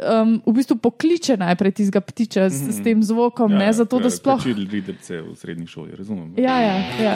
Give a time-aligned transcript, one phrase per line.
[0.00, 4.10] um, v bistvu pokliče najprej tistega ptiča s, s tem zvokom, ja, ne zato, da
[4.10, 4.40] sploh.
[4.40, 6.34] Učili riderce v srednji šoli, razumem.
[6.36, 6.76] Ja, ja.
[7.00, 7.14] ja.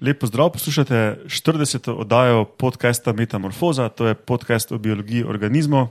[0.00, 1.90] Lepo zdrav, poslušate 40.
[1.90, 5.88] oddajo podcasta Metamorfoza, to je podcast o biologiji organizmov.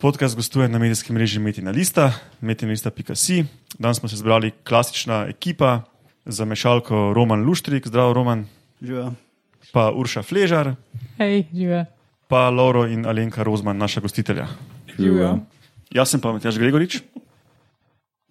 [0.00, 3.44] Podcast gostuje na medijskem mreži Metina Lista, metinalista.si.
[3.78, 5.82] Danes smo se zbrali klasična ekipa
[6.24, 8.46] za mešalko Roman Luštrik, zdrav Roman.
[8.80, 9.12] Živa.
[9.72, 10.74] Pa Urša Fležar.
[11.18, 11.84] Hej, žive.
[12.28, 14.48] Pa Lauro in Alenka Rozman, naša gostitelja.
[14.98, 15.38] Živijo.
[15.90, 17.02] Jaz sem pa Matjaš Gregorič.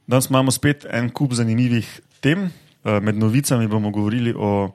[0.08, 2.50] Danes imamo spet en kup zanimivih tem.
[2.84, 4.72] Eh, med novicami bomo govorili o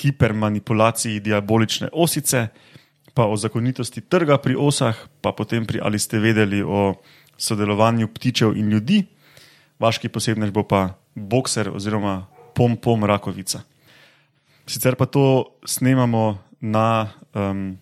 [0.00, 2.48] hipermanipulaciji diabolične osice,
[3.18, 6.94] pa o zakonitosti trga pri osah, pa potem pri ali ste vedeli o
[7.34, 9.02] sodelovanju ptičev in ljudi.
[9.82, 13.66] Vaški posebnež bo pa bokser oziroma pom-pom rakovica.
[14.70, 17.74] Sicer pa to snemamo na, um,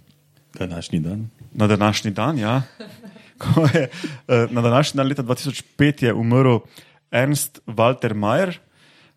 [0.57, 1.29] Današnji dan.
[1.53, 2.39] na današnji dan.
[2.39, 2.63] Ja.
[3.41, 3.89] Ko Je,
[4.29, 6.65] eh, na današnji dan, leta 2005, je umrl
[7.13, 8.57] Ernst Walter Mayer.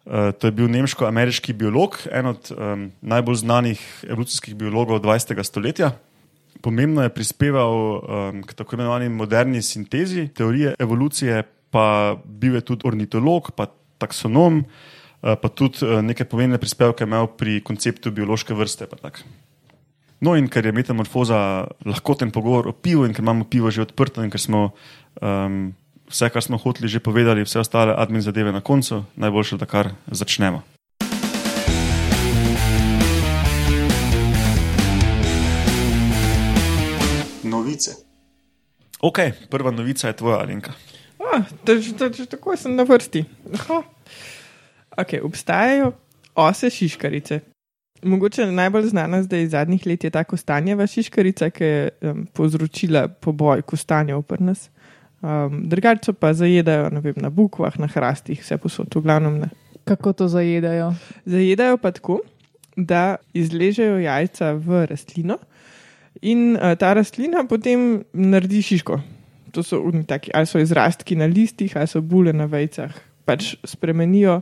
[0.06, 5.44] Uh, to je bil nemško-ameriški biolog, en od um, najbolj znanih evolucijskih biologov 20.
[5.44, 5.92] stoletja.
[6.62, 12.88] Pomembno je prispeval um, k tako imenovani moderni sintezi teorije evolucije, pa bil je tudi
[12.88, 18.90] ornitolog, pa taksonom, uh, pa tudi uh, neke pomembne prispevke imel pri konceptu biološke vrste.
[20.20, 24.24] No, in ker je metamorfoza lahkoten pogovor o pivu, in ker imamo pivo že odprto,
[24.24, 24.72] in ker smo
[25.22, 25.72] um,
[26.10, 29.94] vse, kar smo hoteli, že povedali, vse ostale admin zadeve na koncu, najboljše, da kar
[30.12, 30.79] začnemo.
[37.70, 37.92] Novice.
[39.02, 40.74] Ok, prva novica je tvoja, Alenka.
[41.20, 43.26] Ah, to- to- to- Tako sem na vrsti.
[43.54, 43.84] Aha.
[44.98, 45.92] Okay, obstajajo
[46.36, 47.40] ose šiškarice.
[48.04, 53.08] Mogoče najbolj znana zdaj iz zadnjih let je ta kostanjeva šiškarica, ki je um, povzročila
[53.08, 54.70] poboj kostanjev pri nas.
[55.22, 59.50] Um, Drugače pa zajedajo ne vem, na bukvah, na hrastih, vse posod, v glavnem ne.
[59.86, 60.94] Kako to zajedajo?
[61.26, 62.20] Zajedajo pa tako,
[62.76, 65.38] da izležejo jajca v rastlino
[66.22, 69.00] in uh, ta rastlina potem naredi šiško.
[69.52, 72.94] To so taki, ali so izrastki na listih, ali so bule na vejcah.
[73.26, 74.42] Pač spremenijo,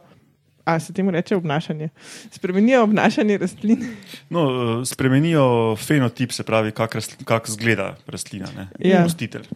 [0.67, 1.89] a se temu reče obnašanje.
[2.31, 3.85] Spremenijo obnašanje rastlin.
[4.29, 4.43] No,
[4.81, 8.47] eh, spremenijo fenotip, se pravi, kako kak zgleda rastlina.
[8.57, 8.67] Ne?
[8.79, 9.03] Ja.
[9.03, 9.47] Gostitelj.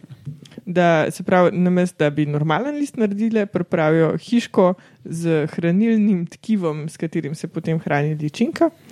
[0.66, 4.74] Da se pravi, namesto da bi normalen list naredile, pripravijo hiško
[5.04, 8.91] z hranilnim tkivom, s katerim se potem hrani ličinka, a,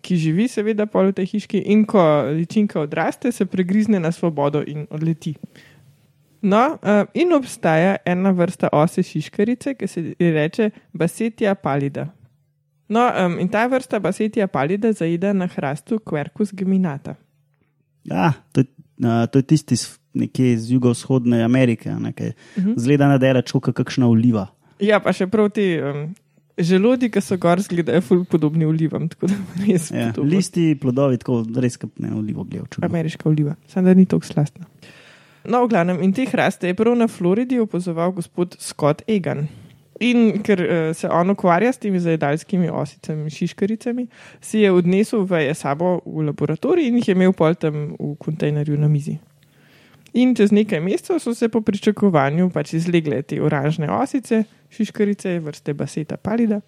[0.00, 4.62] ki živi, seveda, pol v tej hiški, in ko ličinka odraste, se pregrizne na svobodo
[4.66, 5.34] in odleti.
[6.46, 12.06] No, a, in obstaja ena vrsta ose šiškarice, ki se ji reče Basetija palida.
[12.88, 17.16] No, um, in ta vrsta Basetija palida zaide na hrastu Quercus geminata.
[18.04, 18.66] Ja, to, je,
[19.02, 22.74] uh, to je tisti iz nekje iz jugovzhodne Amerike, uh -huh.
[22.76, 24.46] zgleda na dera čuka, kakšna oliva.
[24.80, 26.14] Ja, pa še prav ti um,
[26.58, 29.08] želodi, ki so gor, zgledajo ful podobni olivam,
[29.66, 30.10] res Ja.
[30.12, 30.30] podobno.
[30.30, 32.82] Listi, plodovi, tako res kot ne olivo gledajo.
[32.82, 34.66] Ameriška oliva, samo da ni tako slastna.
[35.44, 39.46] No, v glavnem, in te hraste je prav na Floridi opazoval gospod Scott Egan.
[40.00, 44.06] In ker uh, se on ukvarja s temi zajedalskimi osicami, šiškaricami,
[44.40, 48.76] si je odnesel veje sabo v laboratorij in jih je imel pol tam v kontejnerju
[48.76, 49.14] na mizi.
[50.14, 55.74] In čez nekaj mesecev so se po pričakovanju pač izlegle te oranžne osice, šiškarice, vrste
[55.74, 56.60] baseta palida.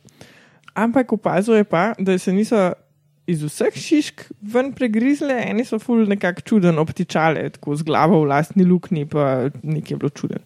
[0.74, 2.72] Ampak opazuje pa, da se niso
[3.28, 8.30] iz vseh šišk ven pregrizle, eni so ful nekako čuden obtičale, tako z glavo v
[8.30, 10.44] lastni luknji, pa nekaj je bilo čuden.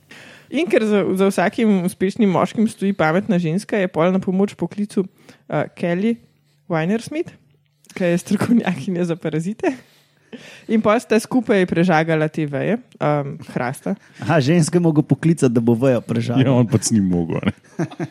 [0.53, 5.07] In ker za, za vsakim uspešnim moškim stoji pametna ženska, je pol na pomoč poklicu
[5.07, 6.17] uh, Kelly
[6.69, 7.33] Weinersmith,
[7.95, 9.73] ki je strokovnjakinja za parazite.
[10.73, 13.95] In pa sta skupaj prežagala te veje, um, hrasta.
[14.25, 16.41] Aha, ženske mogo poklicati, da bo vejo prežal.
[16.41, 17.53] Ja, on pač ni mogel.
[17.79, 18.09] ne.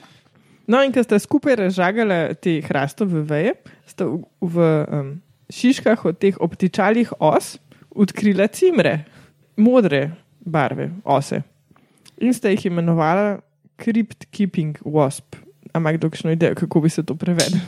[0.71, 3.57] No, in ko sta skupaj razžagala te hrastove veje,
[3.89, 5.09] sta v, v um,
[5.51, 7.57] šiškah od teh obtičalih os
[7.91, 9.01] odkrila cimre,
[9.59, 11.41] modre barve, ose.
[12.21, 13.41] In sta jih imenovala
[13.81, 15.41] Crypt Keeping Wasp.
[15.73, 17.59] Ampak dokšno idejo, kako bi se to prevedlo.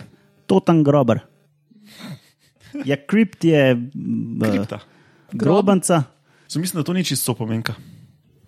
[0.47, 1.23] Totan grober.
[2.85, 3.89] Ja, kript je
[4.41, 4.79] Kripta.
[5.31, 6.03] grobanca.
[6.47, 7.73] So, mislim, da to ni čisto pomenka.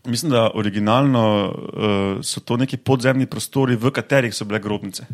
[0.05, 5.05] Mislim, da originalno uh, so to neki podzemni prostori, v katerih so bile grobnice.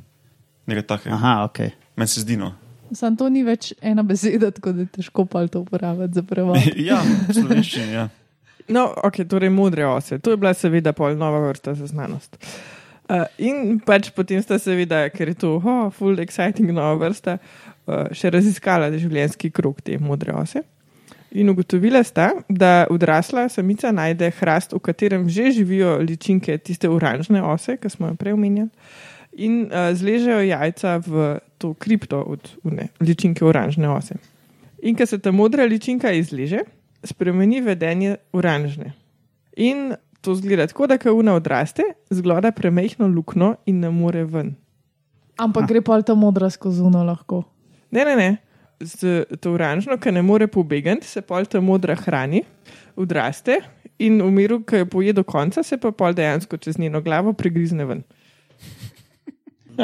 [0.65, 1.15] Nekaj takega.
[1.15, 1.59] Aha, ok.
[1.95, 2.37] Meni se zdi.
[2.37, 2.53] No.
[2.93, 6.57] Sam to ni več ena beseda, tako da je težko pa to uporabiti za prevod.
[6.89, 6.99] ja,
[7.29, 7.93] v slovenščini.
[7.93, 8.09] Ja.
[8.67, 10.19] No, ok, torej modre ose.
[10.19, 12.35] To je bila seveda pol nova vrsta za znanost.
[12.35, 12.80] Uh,
[13.41, 18.31] in pač potem sta seveda, ker je to oh, full exciting nova vrsta, uh, še
[18.33, 20.63] raziskala življenjski krok te modre ose.
[21.31, 27.43] In ugotovila sta, da odrasla samica najde hrast, v katerem že živijo ličinke, tiste oranžne
[27.43, 28.71] ose, ki smo jo prej omenjali,
[29.39, 31.31] in uh, zležejo jajca v
[31.61, 34.19] to kripto od une, ličinke oranžne ose.
[34.83, 36.65] In ko se ta modra ličinka izleže,
[37.03, 38.93] spremeni vedenje oranžne.
[39.55, 44.55] In to zgleda tako, da ko una odraste, zgleda premehno luknjo in ne more ven.
[45.41, 47.43] Ampak gre pa ta modra skozi uno lahko.
[47.91, 48.37] Ne, ne, ne.
[48.81, 52.43] Z to oranžno, ki ne more pobegati, se pol ta modra hrani,
[52.95, 53.59] odraste
[54.01, 57.33] in v miru, ki jo poje do konca, se pa pol dejansko čez njeno glavo
[57.33, 58.03] prigrizne ven.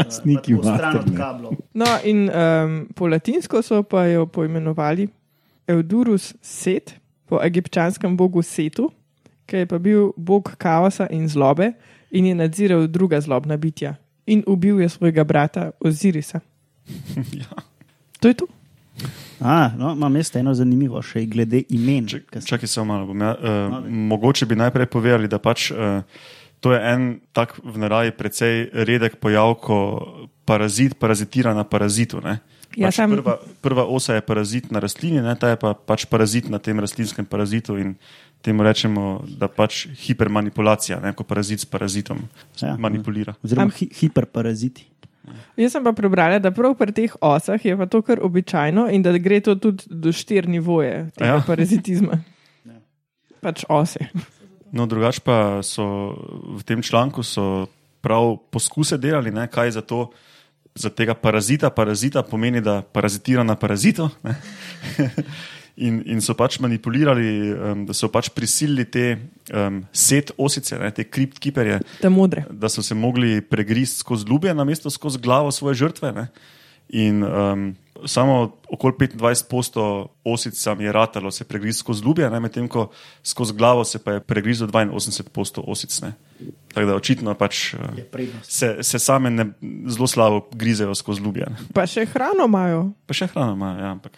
[0.10, 1.58] Sniki v stran od kablov.
[1.78, 5.08] No, in um, po latinsko so pa jo poimenovali
[5.68, 6.98] Eudurus Set,
[7.28, 8.92] po egipčanskem bogu Setu,
[9.48, 11.72] ki je pa bil bog kaosa in zlobe
[12.12, 13.96] in je nadziral druga zlobna bitja.
[14.26, 16.40] In ubil je svojega brata Ozirisa.
[17.34, 17.48] Ja.
[18.20, 18.46] To je to.
[19.40, 22.08] A, no, imam jaz eno zanimivo še glede imen.
[22.10, 23.06] Sem- Čakaj, samo malo.
[23.06, 26.02] Bom, ja, uh, No, mogoče bi najprej povedali, da pač, uh,
[26.60, 29.78] to je en tak v naravi precej redek pojav, ko
[30.44, 32.18] parazit parazitira na parazitu.
[32.20, 32.40] Ne?
[32.74, 35.36] Ja, pač sam- prva, prva osa je parazit na rastlini, ne?
[35.36, 37.94] ta je pa pač parazit na tem rastlinskem parazitu in
[38.48, 41.12] temu rečemo, da pač hipermanipulacija, ne?
[41.14, 42.24] ko parazit s parazitom
[42.62, 42.70] Ja.
[42.70, 42.76] ja.
[42.80, 43.36] manipulira.
[43.44, 44.88] Oziroma Am- hi, hiperparaziti.
[45.60, 49.04] Jaz sem pa prebrala, da prav pri teh osah je pa to kar običajno in
[49.04, 51.36] da gre to tudi do štiri nivoje tega Ja.
[51.36, 51.44] ja.
[51.44, 52.22] parazitizma.
[53.44, 54.08] Pač ose.
[54.72, 55.84] No, drugače pa so
[56.58, 57.68] v tem članku so
[58.02, 60.08] prav poskuse delali, ne, kaj za to.
[60.78, 64.08] Za tega parazita, parazita pomeni, da parazitira na parazitu.
[65.78, 69.04] In, in so pač manipulirali, um, da so pač prisilili te
[69.54, 71.78] um, set osice, ne, te kriptkiperje,
[72.10, 72.48] modre.
[72.50, 76.12] da so se mogli pregristi skozi ljubje, namesto skozi glavo svoje žrtve.
[76.18, 76.26] Ne.
[76.98, 77.76] In um,
[78.06, 82.90] samo okoli 25% osic sam je ratalo se pregristi skozi ljubje, ne, medtem ko
[83.24, 86.02] skozi glavo se pa je pregrizlo 82% osic.
[86.02, 86.14] Ne.
[86.74, 87.76] Tako da očitno pač,
[88.12, 88.52] prednost.
[88.52, 89.46] se, se same ne,
[89.88, 91.46] zelo slabo grizejo skozi ljubje.
[91.50, 91.70] Ne.
[91.74, 92.92] Pa še hrano imajo.
[93.06, 94.18] Pa še hrano imajo, ja, ampak.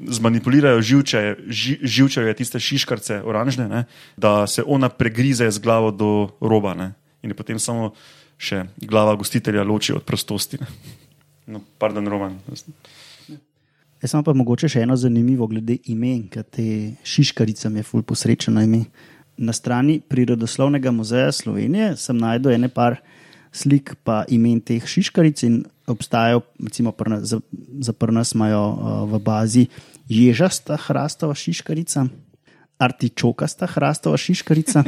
[0.00, 3.84] Zmanipulirajo živčeje, ži, živčeje tiste šiškarce, oranžne, ne,
[4.16, 6.10] da se ona pregrize z glavo do
[6.40, 6.74] roba.
[6.74, 6.92] Ne,
[7.22, 7.92] in je potem samo
[8.40, 10.58] še glava gostitelja loči od prostosti.
[10.60, 10.66] Ne.
[11.46, 12.38] No, pardon, Roman.
[14.02, 16.64] Jaz sem pa mogoče še eno zanimivo glede imen, ker te
[17.06, 18.84] šiškarice mi je ful posrečeno ime.
[19.42, 22.98] Na strani Prirodoslovnega muzeja Slovenije sem najdel ene par
[23.52, 27.40] slik pa imen teh šiškaric in obstajajo, recimo nas- za,
[27.80, 28.76] za pri nas imajo uh,
[29.12, 29.66] v bazi
[30.08, 32.06] ježasta hrastova šiškarica,
[32.78, 34.84] artičokasta hrastova šiškarica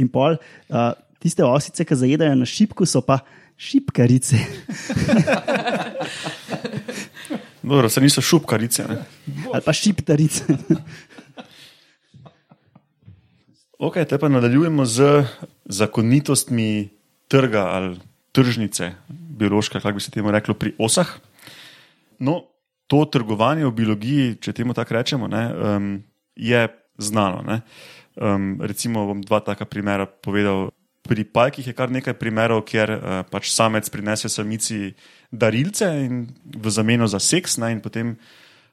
[0.00, 3.18] in pol uh, tiste osice, ki zajedajo na šipku, so pa
[3.60, 4.36] šipkarice.
[7.62, 8.84] Dobro, se niso šupkarice.
[8.88, 8.96] Ne.
[9.52, 10.44] ali pa šiptarice.
[13.78, 15.24] Ok, te pa nadaljujemo z
[15.64, 16.88] zakonitostmi
[17.30, 17.98] trga ali
[18.32, 21.08] tržnice, biološka, kako bi se temu reklo, pri osah.
[22.18, 22.42] No,
[22.90, 25.88] to trgovanje v biologiji, če temu tako rečemo, ne, um,
[26.34, 26.66] je
[26.98, 27.42] znano.
[28.18, 30.70] Um, recimo bom dva taka primera povedal.
[31.00, 33.00] Pri pajkih je kar nekaj primerov, kjer uh,
[33.30, 34.92] pač samec prinese samici
[35.32, 38.18] darilce in v zameno za seks, ne, in potem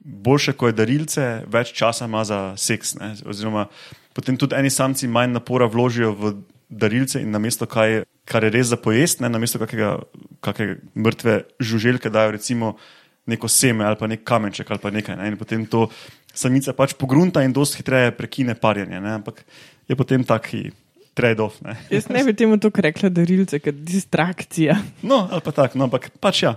[0.02, 2.98] boljše, ko je darilce, več časa ima za seks.
[3.00, 3.70] Ne, oziroma,
[4.14, 6.36] potem tudi eni samci manj napora vložijo v
[6.70, 9.98] darilce in namesto kaj, kar je res za pojest, ne, namesto kakega,
[10.44, 12.76] kakega mrtve žuželke dajo recimo
[13.28, 15.16] neko seme ali pa nek kamenček ali pa nekaj.
[15.20, 15.88] Ne, in potem to
[16.34, 19.00] samica pač pogrunta in dosti hitreje prekine parjenje.
[19.00, 19.44] Ne, ampak
[19.88, 20.70] je potem taki
[21.18, 21.62] trade-off.
[21.66, 21.76] Ne.
[21.90, 23.26] Jaz ne bi temu tako rekla, da
[23.60, 24.78] kot distrakcija.
[25.02, 26.56] No, ali pa tako, no, ampak pač ja.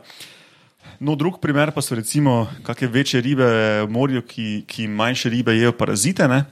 [1.00, 3.46] No, drug primer pa so recimo kakšne večje ribe
[3.86, 6.28] v morju, ki, ki manjše ribe jejo parazite.
[6.28, 6.44] Ne?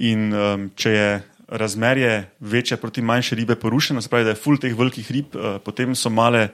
[0.00, 1.08] In um, če je
[1.52, 5.60] razmerje večje proti manjše ribe porušeno, se pravi, da je full teh velikih rib, uh,
[5.64, 6.48] potem so male.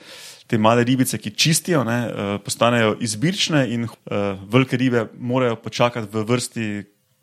[0.49, 3.91] Te male ribice, ki čistijo, ne, uh, postanejo izbirčne, in uh,
[4.49, 6.69] velike ribe morajo počakati v vrsti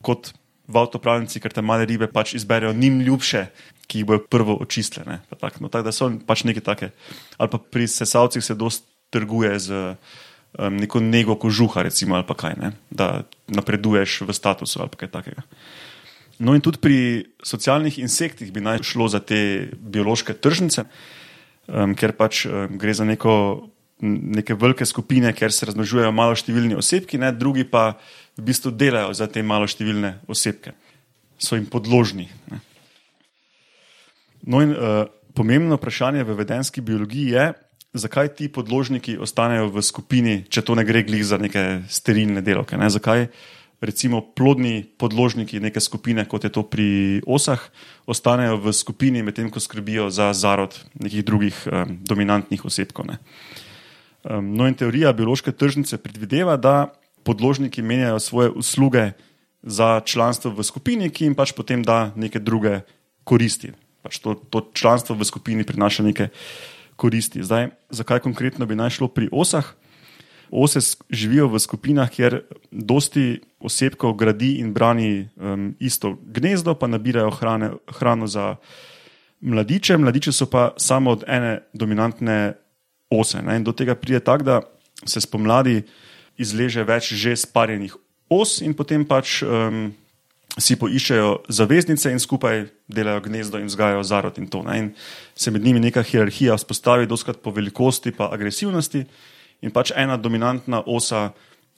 [0.06, 0.30] kot
[0.68, 3.48] v avtopravnici, ker te male ribe pač izberejo njim ljubše,
[3.90, 5.06] ki jih bojo prvo očistile.
[5.10, 6.92] Ne, pa tak, no, tak, da so pač neke take.
[7.38, 9.72] Ali pa pri sesalcih se dosti trguje z
[10.58, 15.14] um, neko nego kožuha, recimo, ali pa kaj, ne, da napreduješ v statusu ali kaj
[15.14, 15.46] takega.
[16.40, 16.98] No, in tudi pri
[17.44, 20.84] socialnih insektih bi naj šlo za te biološke tržnice,
[21.68, 23.36] um, ker pač um, gre za neko,
[24.04, 27.94] neke velike skupine, kjer se razmnožujejo malo številni osebki, ne, drugi pa
[28.36, 30.76] v bistvu delajo za te malo številne osebke.
[31.38, 32.30] so jim podložni.
[32.52, 32.62] Ne.
[34.48, 35.04] No, in uh,
[35.36, 37.46] pomembno vprašanje v vedenski biologiji je,
[37.96, 42.78] zakaj ti podložniki ostanejo v skupini, če to ne gre glih za neke sterilne delovke.
[42.80, 42.90] Ne?
[42.92, 43.28] Zakaj
[43.82, 47.60] recimo plodni podložniki neke skupine, kot je to pri osah,
[48.08, 53.08] ostanejo v skupini, medtem ko skrbijo za zarod nekih drugih um, dominantnih osebkov.
[53.08, 53.18] Ne?
[54.24, 56.94] Um, no, in teorija biološke tržnice predvideva, da
[57.26, 59.12] podložniki menjajo svoje usluge
[59.66, 62.86] za članstvo v skupini, ki jim pač potem da neke druge
[63.26, 63.74] koristi.
[64.06, 66.30] Pač to, to članstvo v skupini prinaša neke
[66.96, 67.44] koristi.
[67.44, 69.74] Zdaj, zakaj konkretno bi naj šlo pri osah?
[70.52, 77.32] Ose živijo v skupinah, kjer dosti osebkov gradi in brani um, isto gnezdo, pa nabirajo
[77.32, 78.56] hrane, hrano za
[79.42, 79.98] mladiče.
[79.98, 82.54] Mladiče so pa samo od ene dominantne
[83.10, 83.42] ose.
[83.42, 83.58] Ne?
[83.58, 84.62] In do tega pride tako, da
[85.06, 85.84] se spomladi
[86.38, 87.96] izleže več že sparjenih
[88.30, 89.92] os in potem pač um,
[90.58, 94.64] si poiščejo zaveznice in skupaj delajo gnezdo in vzgajajo zarod in to.
[94.64, 94.78] Ne?
[94.80, 94.92] In
[95.36, 99.06] se med njimi neka hierarhija vzpostavi, doskrat po velikosti in agresivnosti,
[99.62, 101.30] in pač ena dominantna osa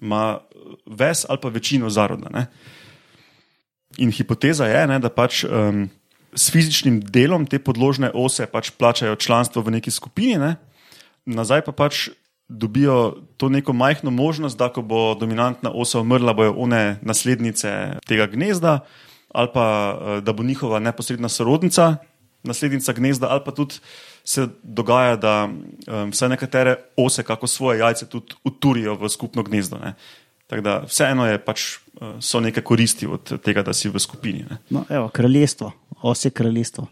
[0.02, 0.40] ima
[0.86, 2.30] ves ali pa večino zaroda.
[2.30, 2.46] Ne?
[3.98, 5.88] In hipoteza je, ne, da pač um,
[6.36, 10.56] s fizičnim delom te podložne ose pač plačajo članstvo v neki skupini, ne?
[11.26, 12.10] nazaj pa pač
[12.48, 18.28] dobijo to neko majhno možnost, da ko bo dominantna osa umrla, bojo one naslednice tega
[18.32, 18.80] gnezda,
[19.34, 21.96] ali pa eh, da bo njihova neposredna sorodnica
[22.48, 23.82] naslednica gnezda, ali pa tudi
[24.24, 29.80] se dogaja, da um, vse nekatere ose, kako svoje jajce, tudi uturijo v skupno gnezdo.
[29.84, 29.94] Ne.
[30.48, 31.66] Tako da vseeno je pač,
[32.22, 34.46] so neke koristi od tega, da si v skupini.
[34.70, 36.88] No, evo, kraljestvo, ose kraljestvo.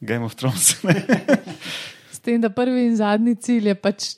[0.00, 0.76] Game of Thrones.
[2.14, 4.08] S tem, da prvi in zadnji cilj je pač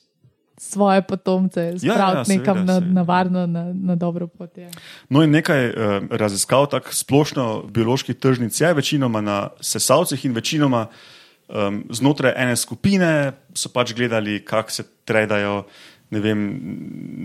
[0.59, 4.59] svoje potomce, spraviti ja, ja, nekam na, na varno, na, na dobro pot.
[4.59, 4.71] Je.
[5.09, 5.75] No, in nekaj eh,
[6.11, 10.87] raziskav, tako splošno bioloških tržnic je večinoma na sesalcih in večinoma
[11.49, 15.63] um, znotraj ene skupine so pač gledali, kako se tredajo.
[16.11, 16.43] Ne vem,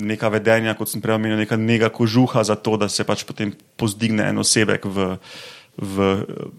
[0.03, 3.53] neka vedenja, kot sem prej omenil, neka nega kožuha za to, da se pač potem
[3.79, 5.05] pozdigne en osebek v,
[5.79, 6.07] v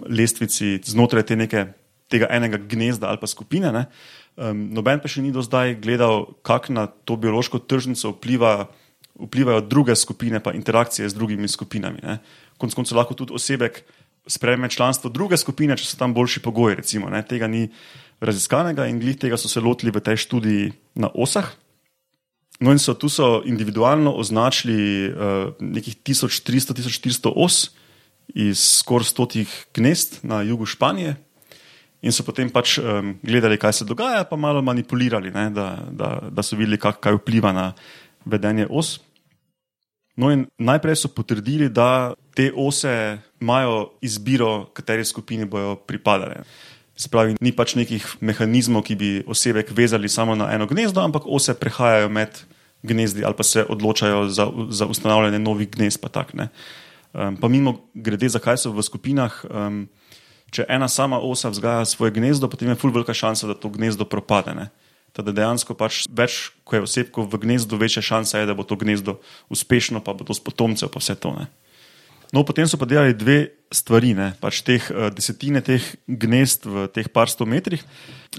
[0.09, 1.67] lestvici znotraj te neke,
[2.09, 3.69] tega enega gnezda ali pa skupine.
[3.69, 8.67] Uh, Um, noben pa še ni do zdaj gledal, kako na to biološko tržnico vpliva,
[9.15, 12.03] vplivajo druge skupine, pa interakcije z drugimi skupinami.
[12.03, 12.19] Ne.
[12.59, 13.85] Konec koncev lahko tudi osebek
[14.27, 16.81] sprejme članstvo druge skupine, če so tam boljši pogoji.
[16.81, 17.69] Recimo, tega ni
[18.25, 21.53] raziskanega in glih tega so se lotili v tej študiji na osah.
[22.63, 27.75] No, in so tu so individualno označili uh, nekih 1300-1400 os
[28.35, 31.17] iz skoraj stotih gnezd na jugu Španije,
[32.05, 36.11] in so potem pač um, gledali, kaj se dogaja, pa malo manipulirali, ne, da, da,
[36.29, 37.71] da so videli, kak, kaj vpliva na
[38.29, 38.99] vedenje os.
[40.21, 46.45] No, in najprej so potrdili, da te ose imajo izbiro, kateri skupini bodo pripadale.
[46.95, 51.27] Se pravi, ni pač nekih mehanizmov, ki bi osebek vezali samo na eno gnezdo, ampak
[51.27, 52.45] ose prehajajo med
[52.85, 55.99] gnezdi ali pa se odločajo za, za ustanavljanje novih gnezd.
[56.05, 59.41] Pa, tak, um, pa mimo grede, zakaj so v skupinah.
[59.51, 59.89] Um,
[60.55, 64.07] če ena sama osa vzgaja svoje gnezdo, potem je fulj velika šansa, da to gnezdo
[64.07, 64.55] propade.
[64.55, 64.71] Ne?
[65.15, 68.79] Teda dejansko pač več, ko je osebko v gnezdu, večja šansa je, da bo to
[68.79, 69.19] gnezdo
[69.53, 71.35] uspešno, pa bo to s potomcev, pa vse to.
[71.35, 71.51] Ne?
[72.35, 74.11] No, potem so pa delali dve stvari.
[74.43, 77.83] Pač teh, uh, desetine teh gnezd v teh par sto metrih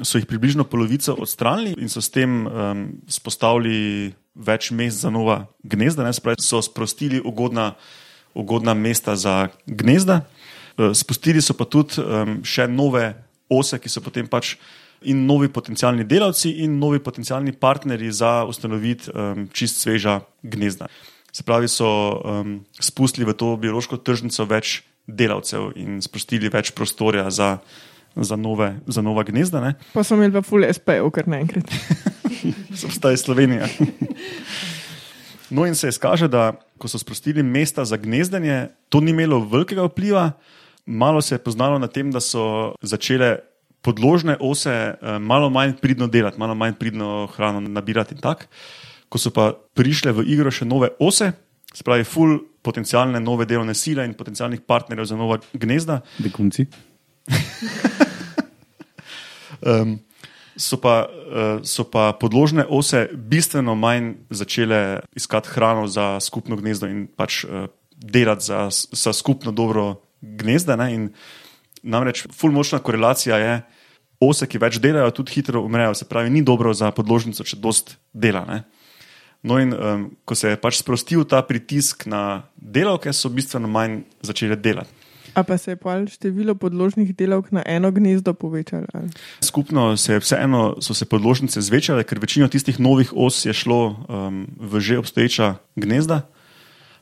[0.03, 5.47] so jih približno polovico odstranili in so s tem um, spostavili več mest za nova
[5.63, 6.03] gnezda.
[6.11, 7.75] Spravi, so sprostili ugodna,
[8.35, 10.25] ugodna mesta za gnezda.
[10.77, 13.13] Eh, spustili so pa tudi um, še nove
[13.47, 14.55] ose, ki so potem pač
[15.07, 20.89] in novi potencijalni delavci, in novi potencijalni partnerji za ustanoviti um, čist sveža gnezda.
[21.31, 27.29] Se pravi, so um, spustili v to biološko tržnico več delavcev in spustili več prostorja
[27.31, 27.59] za,
[28.15, 29.61] za, nove, za nova gnezda.
[29.63, 29.75] Ne?
[29.93, 31.71] Pa so imeli pa full SP-ov, kar naenkrat.
[32.81, 33.69] postali Slovenija.
[35.49, 39.85] No, in se izkaže, da ko so sprostili mesta za gnezdenje, to ni imelo velikega
[39.87, 40.31] vpliva,
[40.85, 43.37] malo se je poznalo na tem, da so začele
[43.81, 48.49] podložne ose eh, malo manj pridno delati, malo manj pridno hrano nabirati in tako.
[49.09, 51.31] Ko so pa prišle v igro še nove ose,
[51.75, 55.99] spravi full potencijalne nove delovne sile in potencijalnih partnerjev za nova gnezda.
[56.17, 56.65] Begunci.
[59.69, 59.99] um,
[60.57, 66.89] so, pa, uh, so pa podložne ose bistveno manj začele iskati hrano za skupno gnezdo
[66.89, 70.04] in pač uh, delati za, za skupno dobro
[70.39, 70.77] gnezda.
[70.79, 71.09] Ne?
[71.85, 73.55] Namreč, fulmočna korelacija je,
[74.23, 75.93] ose, ki več delajo, tudi hitro umrejo.
[75.97, 78.45] Se pravi, ni dobro za podložnico, če dost dela.
[78.49, 78.63] Ne?
[79.45, 84.01] No, in um, ko se je pač sprostil ta pritisk na delavke, so bistveno manj
[84.25, 85.05] začele delati.
[85.35, 88.87] A pa se je pol število podložnih delavk na eno gnezdo povečalo?
[88.95, 89.11] ali?
[89.43, 93.99] Skupno se je vseeno, so se podložnice zvečale, ker večino tistih novih os je šlo
[94.07, 96.23] um, v že obstoječa gnezda.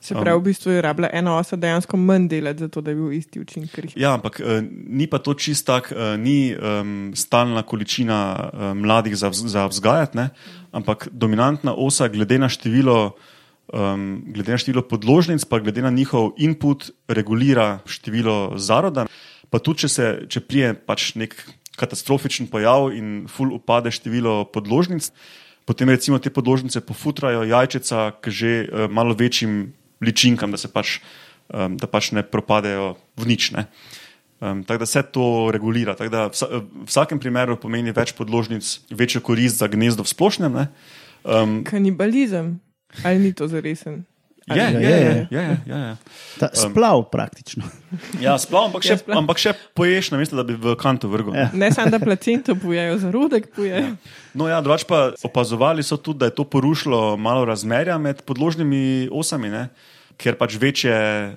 [0.04, 3.12] Se pravi, v bistvu je rabila ena osa dejansko manj delati, zato da je bil
[3.16, 3.76] isti učinek.
[3.96, 9.16] Ja, ampak eh, ni pa to čist tak, eh, ni um, stalna količina eh, mladih
[9.16, 10.28] za, za vzgajati, ne?
[10.76, 13.16] ampak dominantna osa, glede na število.
[13.72, 19.06] Um, glede na število podložnic, pa glede na njihov input, regulira število zaroda.
[19.48, 21.32] Pa tudi, če, se, če prije pač nek
[21.80, 25.08] katastrofičen pojav in ful upade število podložnic,
[25.64, 29.72] potem recimo te podložnice pofutrajo jajčica k že uh, malo večjim
[30.04, 30.98] ličinkam, da se pač,
[31.48, 33.50] um, da pač ne propadejo v nič.
[33.56, 33.66] Ne.
[34.44, 35.94] Um, tako da se to regulira.
[35.96, 40.52] Tako da vsa, v vsakem primeru pomeni več podložnic, večjo korist za gnezdo v splošnem.
[40.52, 40.66] ne.
[41.24, 42.58] Um, Kanibalizem,
[43.02, 44.04] ali ni to zaresen?
[44.46, 45.96] je, je, je, je, je, je, je.
[46.38, 47.64] Ta splav praktično.
[48.20, 51.32] Ja, splav, ampak, še, Ja, ampak še poješ, namesto da bi v kanto vrgel.
[51.38, 51.48] Ja.
[51.56, 53.94] Ne samo, da placento pojejo, zarodek pojejo.
[54.36, 59.08] No, ja, drugače pa opazovali so tudi, da je to porušilo malo razmerja med podložnimi
[59.08, 59.68] osami, ne?
[60.16, 60.96] Ker pač večje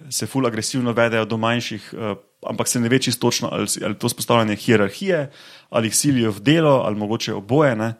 [0.10, 2.16] se ful agresivno vedejo do manjših, eh,
[2.48, 5.30] ampak se ne ve čisto točno, ali, ali to spostavljanje hierarhije,
[5.70, 7.76] ali jih silijo v delo, ali mogoče oboje.
[7.76, 7.94] Ne?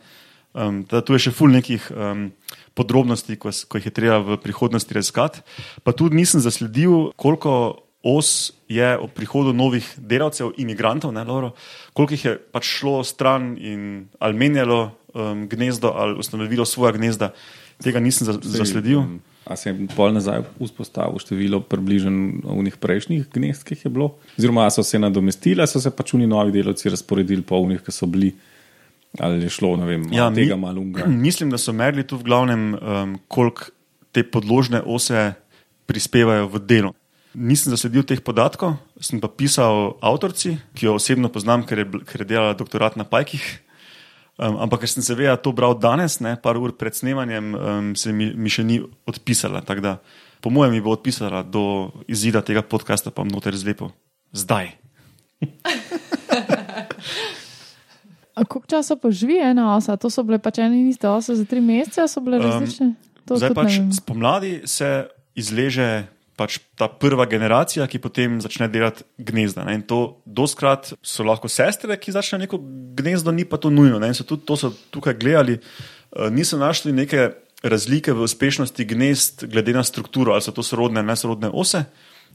[0.54, 2.30] Um, tu je še ful nekih um,
[2.74, 5.44] podrobnosti, ko, ko jih je treba v prihodnosti raziskati.
[5.84, 11.52] Pa tudi nisem zasledil, koliko os je ob prihodu novih delavcev, imigrantov, ne, Loro,
[11.94, 14.80] koliko jih je pač šlo stran in ali menjalo
[15.14, 17.34] um, gnezdo ali ustanovilo svoja gnezda.
[17.84, 19.20] Tega nisem za, zasledil.
[19.48, 24.18] Um, A se je pol nazaj vzpostavilo število približno unih prejšnjih gnezd, ki je bilo?
[24.38, 27.92] Oziroma, so se nadomestili, ali so se pač oni novi delavci razporedili po unih, ki
[27.92, 28.34] so bili,
[29.20, 31.08] ali je šlo, ne vem, ja, mi- tega malo unga.
[31.28, 33.72] Mislim, da so merili tu v glavnem, um, koliko
[34.12, 35.34] te podložne ose
[35.88, 36.92] prispevajo v delo.
[37.38, 42.24] Nisem zasledil teh podatkov, sem pa pisal avtorici, ki jo osebno poznam, ker je, ker
[42.24, 43.46] je delala doktorat na Pajkih.
[44.38, 48.14] Um, ampak ker sem seveda to bral danes, ne, par ur pred snemanjem, um, se
[48.14, 48.78] mi, mi še ni
[49.10, 49.66] odpisala.
[49.66, 49.98] Da,
[50.46, 53.90] po mojem, mi bo odpisala do izida tega podcasta, pa noter zlepo.
[54.38, 54.78] Zdaj.
[58.38, 59.98] Koliko časa pa živi ena osa?
[59.98, 62.94] To so bile pač ene in iste ose za tri mesece, so bile Um, različne.
[63.26, 66.06] To Zdaj pač spomladi se izleže
[66.38, 69.66] pač ta prva generacija, ki potem začne delati gnezda.
[69.66, 69.80] Ne?
[69.80, 72.60] In to doskrat so lahko sestre, ki začnejo neko
[72.98, 73.98] gnezdo, ni pa to nujno.
[74.00, 74.14] Ne?
[74.14, 77.32] In so tudi to so tukaj gledali, uh, niso našli neke
[77.66, 81.88] razlike v uspešnosti gnezd, glede na strukturo, ali so to sorodne ali nesorodne ose,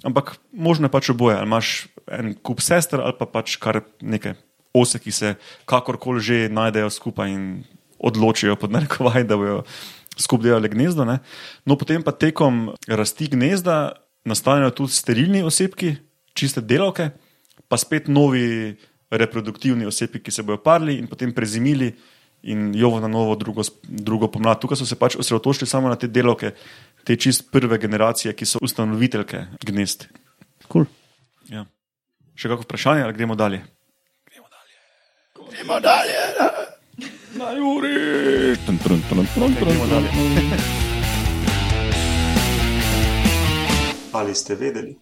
[0.03, 1.39] ampak možno je pač oboje.
[1.39, 4.35] Ali imaš en kup sester, ali pa pač kar neke
[4.75, 5.35] ose, ki se
[5.69, 7.47] kakorkoli že najdejo skupaj in
[8.03, 9.63] odločijo pod narekovaj, da bojo
[10.19, 11.05] skupaj delali gnezdo.
[11.05, 11.19] Ne?
[11.65, 13.93] No, potem pa tekom rasti gnezda
[14.25, 15.97] nastanejo tudi sterilni osebki,
[16.35, 17.11] čiste delavke,
[17.69, 18.77] pa spet novi
[19.13, 21.93] reproduktivni osebki, ki se bodo parili in potem prezimili
[22.43, 24.61] in jovo na novo drugo, drugo pomlad.
[24.61, 26.55] Tukaj so se pač osredotočili samo na te delavke,
[27.05, 30.09] te čist prve generacije, ki so ustanoviteljke gnezd.
[30.73, 30.89] Cool.
[31.51, 31.67] Ja.
[32.35, 33.63] Še kako vprašanje, ali gremo dalje?
[34.33, 34.47] Tun,
[35.37, 36.71] tun, Gremo dalje.
[39.35, 39.57] Tun.
[44.19, 44.93] Ali ste vedeli?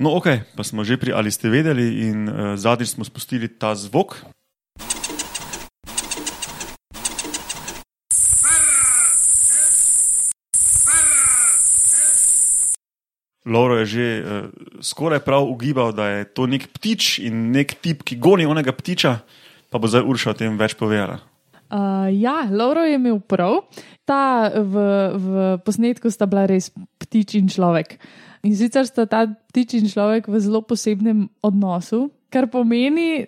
[0.00, 0.26] No, ok,
[0.56, 4.24] pa smo že pri ali ste vedeli, in uh, zadnjič smo spustili ta zvok.
[13.44, 14.24] Lauro je že uh,
[14.80, 19.20] skoraj prav ugibal, da je to nek ptič in nek tip, ki goni onega ptiča,
[19.70, 21.33] pa bo zdaj Urša o tem več povedala.
[21.70, 23.64] Uh, ja, Lauro je imel prav.
[24.04, 24.74] Ta v,
[25.16, 25.28] v
[25.64, 26.68] posnetku sta bila res
[27.00, 27.96] ptič in človek.
[28.44, 33.24] In sicer sta ta ptič in človek v zelo posebnem odnosu, kar pomeni,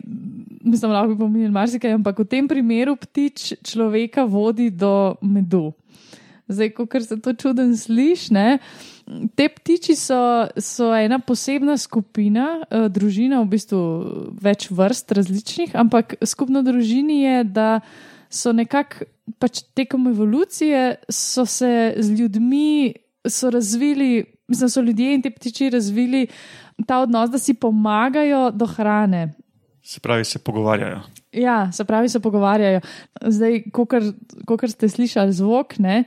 [0.61, 5.72] mislim, lahko bi pomenili marsikaj, ampak v tem primeru ptič človeka vodi do medu.
[6.46, 8.59] Zdaj, ko se to čuden sliši, ne,
[9.35, 13.81] te ptiči so, so ena posebna skupina, eh, družina, v bistvu
[14.42, 17.70] več vrst različnih, ampak skupno družini je, da
[18.29, 19.07] so nekako
[19.39, 22.95] pač tekom evolucije so se z ljudmi
[23.29, 26.27] so razvili, mislim, so ljudje in te ptiči razvili
[26.87, 29.35] ta odnos, da si pomagajo do hrane.
[29.83, 31.01] Se pravi, se pogovarjajo.
[31.33, 32.81] Ja, se pravi, se pogovarjajo.
[33.23, 33.62] Zdaj,
[34.47, 36.05] kot ste slišali zvok, ne.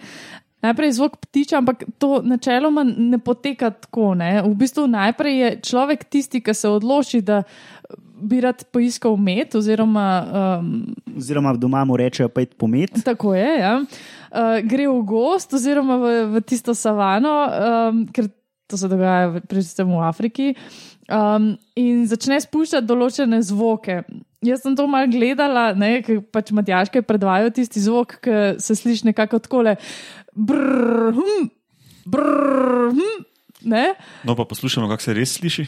[0.59, 4.13] Najprej zvok ptiča, ampak to načeloma ne poteka tako.
[4.19, 4.41] Ne.
[4.43, 7.43] V bistvu najprej je človek tisti, ki se odloči, da
[8.19, 10.05] bi rad poiskal med, oziroma
[10.59, 10.73] um,
[11.15, 12.91] Oziroma, doma mu rečejo, pa je pomet.
[13.05, 13.47] Tako je.
[13.59, 13.77] Ja.
[13.79, 18.27] Uh, gre v gost, oziroma v, v tisto savano, um, ker
[18.69, 20.53] to se dogaja predvsem v Afriki.
[21.09, 24.03] Um, in začne spuščati določene zvoke.
[24.45, 25.71] Jaz sem to malo gledala,
[26.05, 29.73] ker pač matjaške predvajajo tisti zvok, ki se sliši nekako takole.
[30.39, 31.49] Brrr, hm,
[32.05, 33.23] brrr, hm,
[33.61, 33.85] ne.
[34.23, 35.65] No, pa poslušamo, kako se res sliši.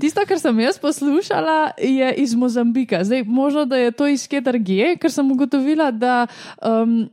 [0.00, 3.04] Tisto, kar sem jaz poslušala, je iz Mozambika.
[3.04, 6.26] Zdaj, možno, da je to iz Kedargije, ker sem ugotovila, da.
[6.60, 7.08] Um,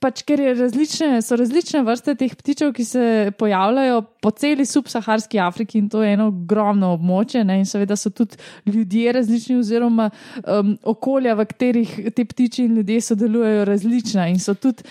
[0.00, 3.02] Pač, ker različne, so različne vrste teh ptičev, ki se
[3.36, 7.42] pojavljajo po celi subsaharski Afriki, in to je eno ogromno območje.
[7.44, 10.08] Ne, in seveda so tudi ljudje različni, oziroma
[10.40, 14.30] um, okolja, v katerih te ptiči in ljudje sodelujejo, različna.
[14.32, 14.88] In so tudi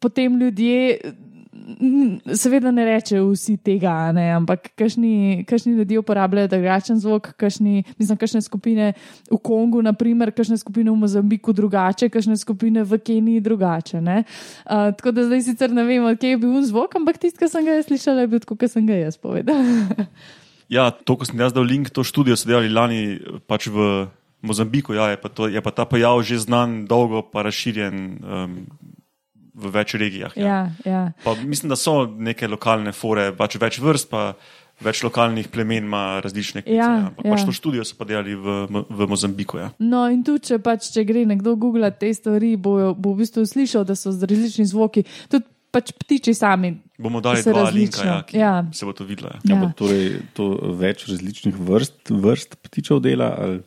[0.00, 1.12] potem ljudje,
[2.34, 8.18] seveda ne rečejo vsi tega, ne, ampak kašni, kašni ljudje uporabljajo drugačen zvok, kašni, mislim,
[8.18, 8.92] kašne skupine
[9.30, 14.00] v Kongu, naprimer, kašne skupine v Mozambiku drugače, kašne skupine v Keniji drugače.
[14.00, 14.24] ne.
[14.66, 17.64] Uh, tako da zdaj sicer ne vem, kje je bil zvok, ampak tisti, ki sem
[17.64, 19.62] ga jaz slišala, je bil tako, kot sem ga jaz povedala.
[20.72, 24.08] Ja, to, ko sem jaz dal link, to študijo so delali lani pač v
[24.40, 24.96] Mozambiku.
[24.96, 28.54] Ja, je, pa to, je pa ta pojav že znan, dolgo pa razširjen um,
[29.54, 30.32] v več regijah.
[30.36, 30.44] Ja.
[30.84, 31.02] ja, ja.
[31.24, 34.32] Pa mislim, da so neke lokalne fore, pač več vrst, pa
[34.82, 36.78] več lokalnih plemen ima različne klice.
[36.78, 37.46] Ja, Ja, Ampak pač ja.
[37.46, 39.60] to študijo so pa delali v, v Mozambiku.
[39.60, 39.68] Ja.
[39.78, 43.44] No, in tudi, če, pač, če gre nekdo googlati te stvari, bo, bo v bistvu
[43.46, 46.74] slišal, da so z različni zvoki, tudi pač ptiči sami.
[47.00, 48.72] Bomo dali dva različno, linka, ja, ja.
[48.76, 49.30] se bo to videlo.
[49.32, 49.40] Ja.
[49.44, 49.68] Ja, Ja.
[49.68, 49.72] ja.
[49.78, 50.48] Torej, to
[50.80, 53.30] več različnih vrst, vrst ptičev dela.
[53.38, 53.62] Ali...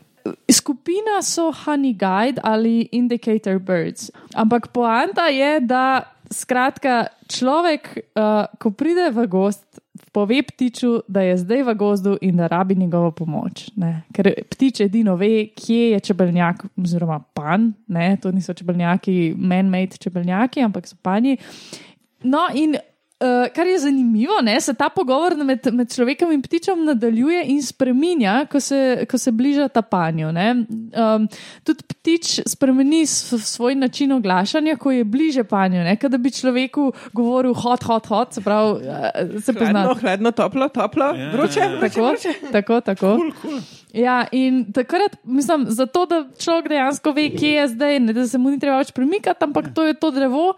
[0.49, 4.11] Skupina so honey guide ali indicator birds.
[4.35, 9.63] Ampak poanta je, da skratka, človek, uh, ko pride v gost,
[10.11, 13.69] pove ptiču, da je zdaj v gozdu in da rabi njegovo pomoč.
[13.75, 14.03] Ne?
[14.15, 18.17] Ker ptič edino ve, kje je čebeljak, oziroma pan, ne?
[18.21, 21.37] to niso čebeljaki, man-made čebeljaki, ampak so panji.
[22.23, 22.75] No, in
[23.19, 27.61] uh, kar je zanimivo, ne, se ta pogovor med, med človekom in ptičem nadaljuje in
[27.63, 28.79] spremenja, ko se,
[29.11, 30.29] ko se bliža ta panju.
[30.29, 31.27] Um,
[31.63, 35.83] tudi ptič spremeni svoj način oglašanja, ko je bliže panju.
[35.83, 39.83] Ne, kot da bi človeku govoril hot, hot, hot, se pravi, uh, se pozna.
[39.83, 41.31] Hladno, hladno, toplo, toplo, Ja.
[41.31, 42.33] vroče, vroče, Tako, vroče.
[42.51, 43.17] tako, tako.
[43.95, 48.37] Ja, in takrat, mislim, zato, da človek dejansko ve, kje je zdaj, ne, da se
[48.37, 50.49] mu ni treba več premikati, ampak to je to drevo.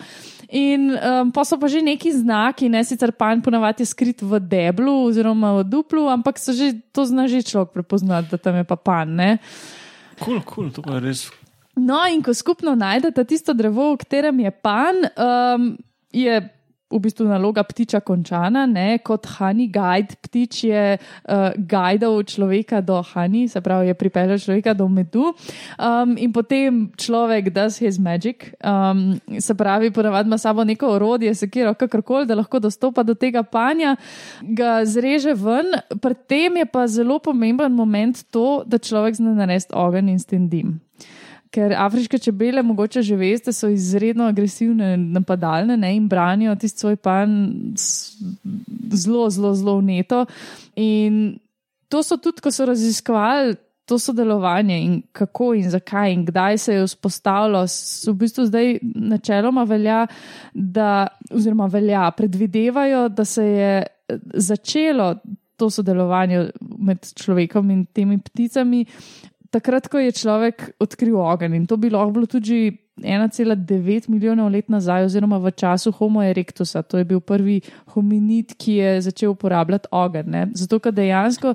[0.50, 4.40] In um, pa so pa že neki znaki, ne sicer panj ponavadi je skrit v
[4.42, 8.66] deblu oziroma v duplu, ampak so že, to zna že človek prepoznati, da tam je
[8.66, 9.14] pa pan.
[9.20, 9.32] Ne?
[10.18, 11.28] Kul, kul, to pa je res.
[11.78, 15.76] No, in ko skupno najdete tisto drevo, v katerem je pan, um,
[16.10, 16.42] je
[16.88, 19.00] v bistvu naloga ptiča končana, ne?
[19.04, 20.16] kot honey guide.
[20.24, 25.34] Ptič je uh, guidal človeka do honey, se pravi, je pripeljal človeka do medu.
[25.76, 31.36] Um, in potem človek does his magic, um, se pravi, ponavadi ima sabo neko orodje,
[31.36, 33.98] sekiro, kakorkoli, da lahko dostopa do tega panja,
[34.42, 35.76] ga zreže ven.
[36.00, 40.87] Pri tem je pa zelo pomemben moment to, da človek zna narediti ogenj in stendim.
[41.52, 46.96] Ker afriške čebele, mogoče že veste, so izredno agresivne, napadalne ne, in branijo tisti svoj
[46.96, 47.30] pan
[48.92, 50.26] zelo, zelo, zelo vneto.
[50.76, 51.38] In
[51.88, 53.56] to so tudi, ko so raziskovali
[53.88, 57.64] to sodelovanje in kako in zakaj in kdaj se je vzpostavilo,
[58.08, 60.08] v bistvu zdaj načeloma velja,
[60.54, 65.16] da, oziroma velja, predvidevajo, da se je eh, začelo
[65.58, 68.86] to sodelovanje med človekom in temi pticami
[69.52, 71.56] takrat, ko je človek odkril ogenj.
[71.56, 76.82] In to bi lahko bilo tudi 1,9 milijonov let nazaj, oziroma v času Homo erectusa.
[76.82, 77.62] To je bil prvi
[77.94, 80.32] hominid, ki je začel uporabljati ogenj.
[80.34, 80.48] Ne?
[80.58, 81.54] Zato, ker dejansko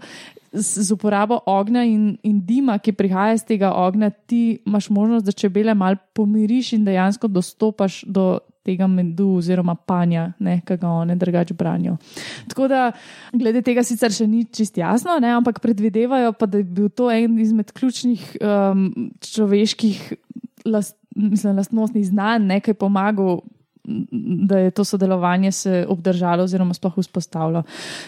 [0.53, 5.27] z, z uporabo ognja in, in dima, ki prihaja iz tega ognja, ti imaš možnost,
[5.27, 8.39] da čebele mal pomiriš in dejansko dostopaš do.
[8.63, 11.97] Tega medu, oziroma panja, ne, ki ga one drugače branijo.
[12.51, 12.83] Tako da,
[13.35, 17.11] glede tega sicer še ni čist jasno, ne, ampak predvidevajo pa, da je bil to
[17.11, 18.85] en izmed ključnih um,
[19.27, 20.05] človeških
[20.71, 23.43] last, mislim, lastnostnih znanj, ne, ki je pomagal,
[23.85, 27.63] da je to sodelovanje se obdržalo oziroma sploh vzpostavilo.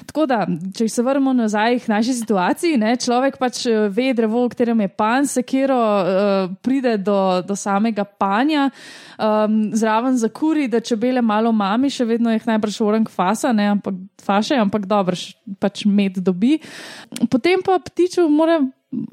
[0.06, 4.44] Tako da, če se vrnemo nazaj k naši situaciji, ne, človek pač eh, ve drevo,
[4.44, 8.68] v katerem je pan, sekiro uh, pride do, do samega panja,
[9.18, 13.98] um, zraven zakuri, da čebele malo mami, še vedno jih najbrž orang fasa, ne, ampak
[14.22, 15.18] faše, ampak dobro,
[15.58, 16.58] pač med dobi.
[17.30, 18.60] Potem pa ptiču mora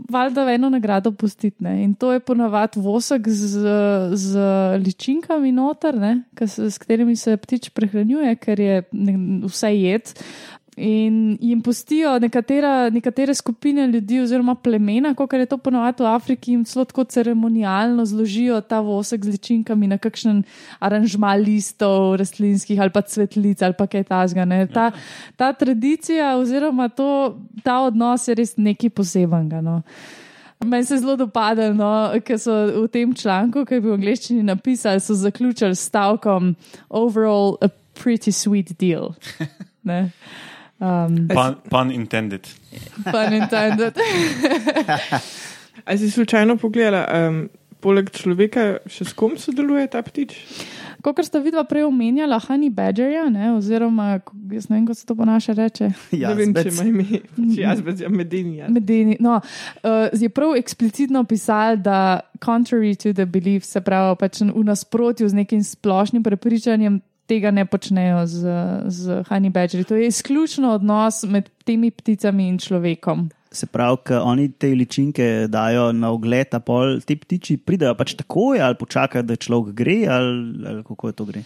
[0.10, 1.64] valjda eno nagrado pustiti.
[1.64, 1.84] Ne?
[1.84, 3.66] In to je ponavadi vosek z,
[4.14, 4.46] z
[4.86, 6.14] ličinkami noter, ne?
[6.36, 9.18] Ka se, s katerimi se ptič prehranjuje, ker je ne,
[9.48, 10.14] vse jed.
[10.82, 16.56] In jim pustijo nekatera, nekatere skupine ljudi, oziroma plemena, kot je to ponovadi v Afriki,
[16.56, 20.42] jim celo tako ceremonialno zložijo ta vosek z ličinkami na kakšen
[20.80, 24.48] aranžma listov, rastlinskih ali pa cvetlic ali pa kaj tasga.
[24.74, 24.90] Ta,
[25.38, 29.62] ta tradicija oziroma to, ta odnos je res nekaj posebenega.
[29.62, 29.82] No.
[30.66, 31.92] Meni se je zelo dopadlo, no,
[32.26, 36.56] ker so v tem članku, ki je bil v angleščini napisan, so zaključili s stavkom:
[36.90, 39.14] Overall, a pretty sweet deal.
[39.84, 40.12] Ne?
[40.82, 42.48] Um, Pun, pun intended.
[43.06, 43.94] pun intended.
[45.86, 47.50] A si slučajno pogledala, um,
[47.82, 50.34] poleg človeka, še s kom sodeluje ta ptič?
[51.02, 54.20] Kot ste vidva prej omenjala, honey badgerja, ne, oziroma
[54.54, 55.92] jaz ne vem, kako se to po naše reče.
[56.14, 58.62] ne vem, če ima ime, če jaz bez medeni.
[58.70, 59.18] Medeni.
[59.22, 64.66] No, uh, je prav eksplicitno pisal, da contrary to the belief, se pravi, pač v
[64.66, 67.02] nasprotju z nekim splošnim prepričanjem.
[67.32, 68.56] Tega ne počnejo z,
[68.92, 69.88] z honey badgerji.
[69.88, 73.30] To je izključno odnos med temi pticami in človekom.
[73.52, 78.18] Se pravi, ko oni te ličinke dajo na ogled, a pol ti ptiči pridejo pač
[78.20, 81.44] takoj ali počakajo, da človek gre, ali, ali kako je to gre.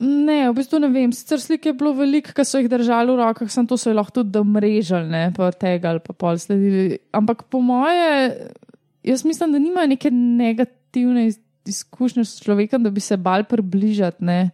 [0.00, 1.12] Ne, v bistvu ne vem.
[1.14, 4.18] Sicer slike je bilo veliko, ki so jih držali v rokah, sem to se lahko
[4.18, 6.98] tudi domrežali, ne, pa tega ali pa pol sledili.
[7.14, 8.48] Ampak po moje,
[9.06, 11.28] jaz mislim, da nimajo neke negativne
[11.66, 14.24] iz- izkušnje s človekom, da bi se bal približati.
[14.24, 14.50] Ne.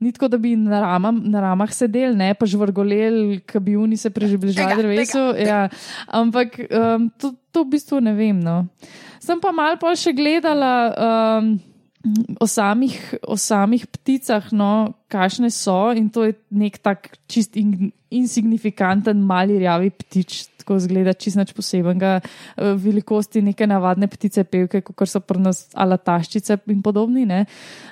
[0.00, 3.96] Ni tako, da bi na, ramam, na ramah sedeli, ne pa žvrgoleli, ki bi oni
[3.96, 5.18] se približali drevesu.
[5.36, 5.68] Ja.
[6.06, 8.40] Ampak um, to, to v bistvu ne vem.
[8.40, 8.66] No.
[9.20, 10.94] Sem pa mal pol še gledala.
[11.40, 11.60] Um,
[12.40, 12.96] O samih,
[13.28, 19.58] o samih pticah, no, kakšne so, in to je nek tak čist in, insignifikanten, mali
[19.58, 25.20] rjavi ptič, tako zgleda, čist nič posebenega, eh, velikosti neke navadne ptice, pevke, kot so
[25.20, 27.44] pri nas alataščice in podobni, ne,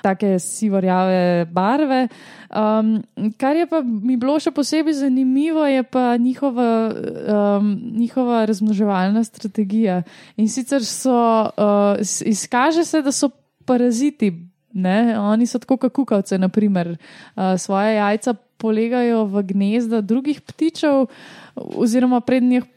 [0.03, 2.07] take sivorjave barve.
[2.49, 3.03] Um,
[3.37, 10.01] kar je pa mi bilo še posebej zanimivo, je pa njihova, um, njihova razmnoževalna strategija.
[10.37, 13.29] In sicer so, uh, izkaže se, da so
[13.65, 14.33] paraziti.
[14.73, 15.17] Ne?
[15.19, 21.07] Oni so tako kot kukavce, naprimer, uh, svoje jajca polegajo v gnezda drugih ptičev,
[21.55, 22.67] oziroma prednjih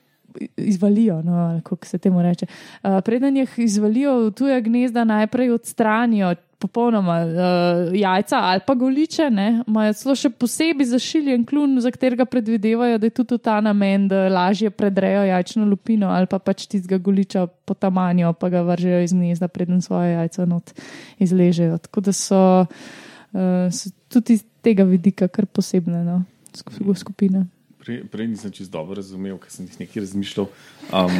[0.57, 1.23] izvalijo.
[1.23, 2.47] No, kako se temu reče.
[2.83, 9.31] Uh, Preden jih izvalijo v tuje gnezda, najprej odstranijo popolnoma uh, jajca ali pa goliče,
[9.31, 9.47] ne?
[9.67, 14.29] imajo celo še posebej zašiljen klun, za katerega predvidevajo, da je tudi ta namen, da
[14.31, 19.51] lažje predrejo jajčno lupino ali pa pač tistega goliča potamanijo, pa ga vržejo iz gnezda,
[19.51, 20.71] preden svoje jajca not
[21.19, 21.81] izležejo.
[21.83, 26.23] Tako da so, uh, so tudi iz tega vidika kar posebne no?
[26.55, 27.47] sku- skupine.
[27.83, 30.47] Prej, prej nisem čisto dobro razumel, ker sem jih nekaj razmišljal.
[30.95, 31.17] Um,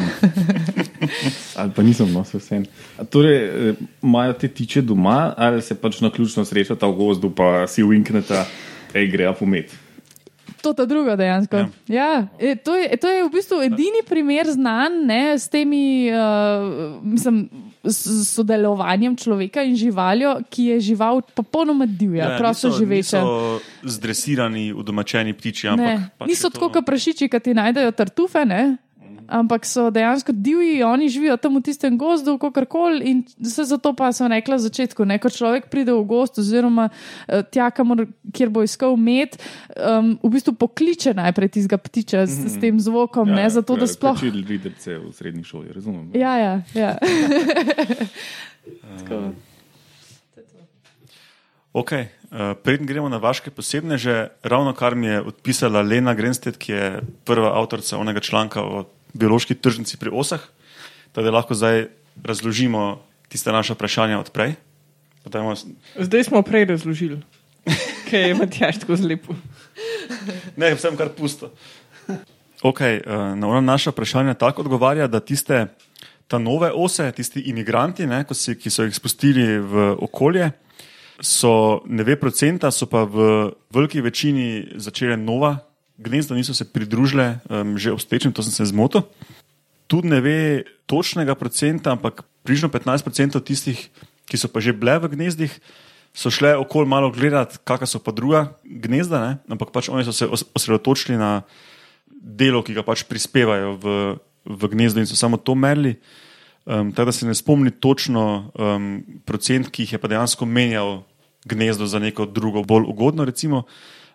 [1.59, 2.63] ali pa nisem, no, se vsem.
[3.11, 7.67] Torej, eh, imajo te tiče doma, ali se pač na ključno srečata v gozdu, pa
[7.67, 8.45] si uinkneta,
[8.93, 9.75] hej, greja pomet.
[10.63, 11.57] To je drugo dejansko.
[11.57, 11.67] Ja.
[11.87, 17.03] Ja, e, to, je, to je v bistvu edini primer znan ne, s temi uh,
[17.03, 17.49] mislim,
[17.83, 23.19] s sodelovanjem človeka in živaljo, ki je žival popolnoma divja, ja, prosto živeča.
[23.19, 28.45] Niso zdresirani, udomačeni ptiči, Ne, ampak pač niso tako, kot prašiči, ki ti najdejo tartufe,
[28.47, 28.77] ne?
[29.27, 33.03] Ampak so dejansko divji, oni živijo tam v tistem gozdu, kakorkoli.
[33.09, 36.89] In vse zato pa sem rekla na začetku, ne, ko človek pride v gost, oziroma
[37.27, 39.37] eh, tja, kamor, kjer bo iskal med,
[39.77, 43.87] um, v bistvu pokliče najprej tistega ptiča s, s tem zvokom, ja, ne, zato da
[43.89, 44.17] sploh.
[44.17, 46.11] Učili videti v srednji šoli, razumem.
[46.17, 46.95] Ja, ja, ja.
[48.99, 49.33] Tako.
[51.73, 52.13] Okay.
[52.29, 56.71] Uh, preden gremo na vaše posebne, že ravno kar mi je odpisala Lena Grenstedt, ki
[56.71, 60.41] je prva avtorica onega članka o biološki tržnici pri osah,
[61.15, 61.87] da lahko zdaj
[62.23, 64.55] razložimo tiste naše vprašanja odprej.
[65.25, 65.55] Dajmo
[65.95, 67.21] Zdaj smo prej razložili,
[68.09, 69.35] kaj je Matjaš tako zlepo.
[70.57, 71.53] Ne, vsem kar pusto.
[72.63, 75.67] Okay, uh, na naša vprašanja tako odgovarja, da tiste
[76.27, 80.51] ta nove ose, tisti imigranti, ne, si, ki so jih spustili v okolje,
[81.21, 85.57] so ne ve procenta, so pa v veliki večini začele nova
[85.97, 89.01] gnezda, niso se pridružile um, že obstoječim, to sem se zmotil.
[89.87, 93.89] Tudi ne ve točnega procenta, ampak približno 15% tistih,
[94.25, 95.51] ki so pa že bile v gnezdih,
[96.13, 99.31] so šle okoli malo gledati, kakšna so pa druga gnezda, ne?
[99.49, 101.41] ampak pač oni so se os- osredotočili na
[102.09, 103.85] delo, ki ga pač prispevajo v,
[104.45, 105.97] v gnezdo in so samo to merili.
[106.63, 111.03] Um, tako da se ne spomni točno um, procent, ki jih je pa dejansko menjal
[111.43, 113.25] gnezdo za neko drugo, bolj ugodno.
[113.27, 113.67] Recimo.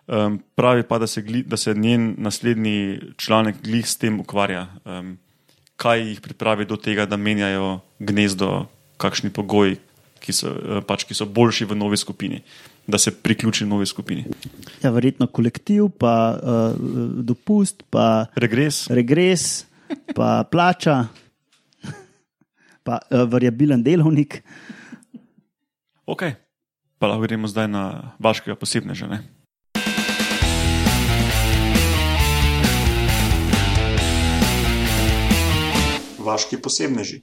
[0.09, 4.63] Um, pravi pa, da se, gli, da se njen naslednji članek glih s tem ukvarja,
[4.85, 5.17] um,
[5.77, 8.65] kaj jih pripravi do tega, da menjajo gnezdo,
[8.97, 9.77] kakšni pogoji,
[10.19, 12.43] ki so, eh, pač, ki so boljši v novi skupini.
[12.89, 14.23] da se priključi novi skupini.
[14.81, 16.73] Ja, verjetno kolektiv, pa uh,
[17.21, 18.87] dopust, pa Regres.
[18.89, 19.65] regres,
[20.15, 21.05] pa plača,
[22.85, 24.41] pa uh, variabilen delovnik.
[26.05, 26.23] Ok,
[26.97, 27.83] pa lahko gremo zdaj na
[28.17, 29.05] vaškega posebneža.
[29.07, 29.21] Ne?
[36.29, 37.21] Vaški posebneži.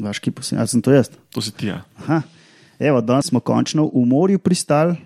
[0.00, 1.10] Vaški posebej, ali sem to jaz?
[1.34, 1.70] To si ti.
[1.70, 1.82] Ja.
[2.02, 2.22] Aha.
[2.80, 4.96] Evo, danes smo končno v morju pristali.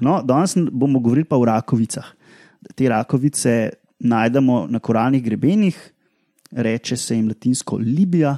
[0.00, 2.06] No, danes bomo govorili pa o rakovicah.
[2.74, 5.76] Te rakovice najdemo na koralnih grebenih,
[6.50, 8.36] reče se jim latinsko Libija,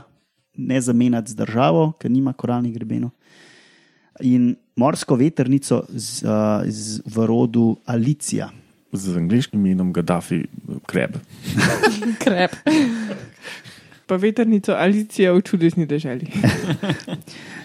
[0.57, 3.11] ne zamenjati z državo, ker nima koralnih grebenov.
[4.21, 8.51] In morsko veternico z, uh, z, v rodu Alicija.
[8.93, 10.43] Z angliškim imenom Gaddafi,
[10.87, 11.17] kreb.
[12.25, 12.57] Krep.
[14.11, 16.27] Pa veternico Alicija v čudežni deželi.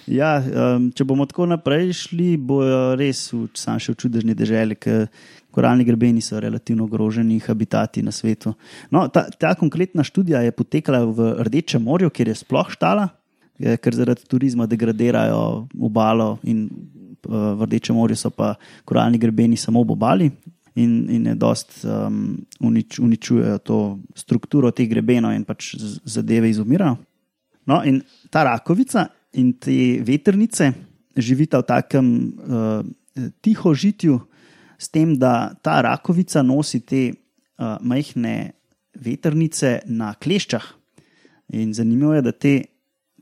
[0.05, 4.77] Ja, um, če bomo tako naprej šli, bojo res v, sam še v čudežni deželi,
[4.77, 5.08] ker
[5.55, 8.53] koralni grebeni so relativno ogroženi habitati na svetu.
[8.93, 13.08] No, ta, ta konkretna študija je potekala v Rdečem morju, kjer je sploh štala,
[13.58, 18.53] eh, ker zaradi turizma degradirajo obalo in uh, v Rdečem morju so pa
[18.86, 20.29] koralni grebeni samo ob obali.
[20.76, 23.78] In, in je dost um, unič, uničujejo to
[24.12, 25.72] strukturo teh grebenov, in pač
[26.04, 26.98] zadeve izumirajo.
[27.66, 29.08] No, in ta rakovica
[29.40, 30.74] in te veternice
[31.16, 32.84] živita v takem uh,
[33.40, 34.20] tiho žitju,
[34.76, 38.52] s tem, da ta rakovica nosi te uh, majhne
[39.00, 40.66] veternice na kleščah.
[41.56, 42.54] In zanimivo je, da te,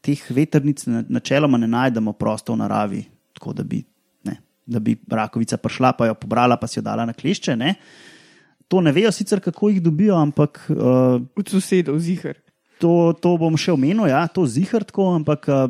[0.01, 3.03] teh veternic na- načeloma ne najdemo prosto v naravi,
[3.37, 3.83] tako da bi,
[4.65, 7.55] da bi rakovica prišla, pa jo pobrala, pa si jo dala na klešče.
[7.55, 7.75] Ne.
[8.71, 12.39] To ne vejo sicer, kako jih dobijo, ampak uh, Od sosedov, zihar.
[12.79, 15.67] to, to bom še omenil, ja, to zihar tako, ampak uh,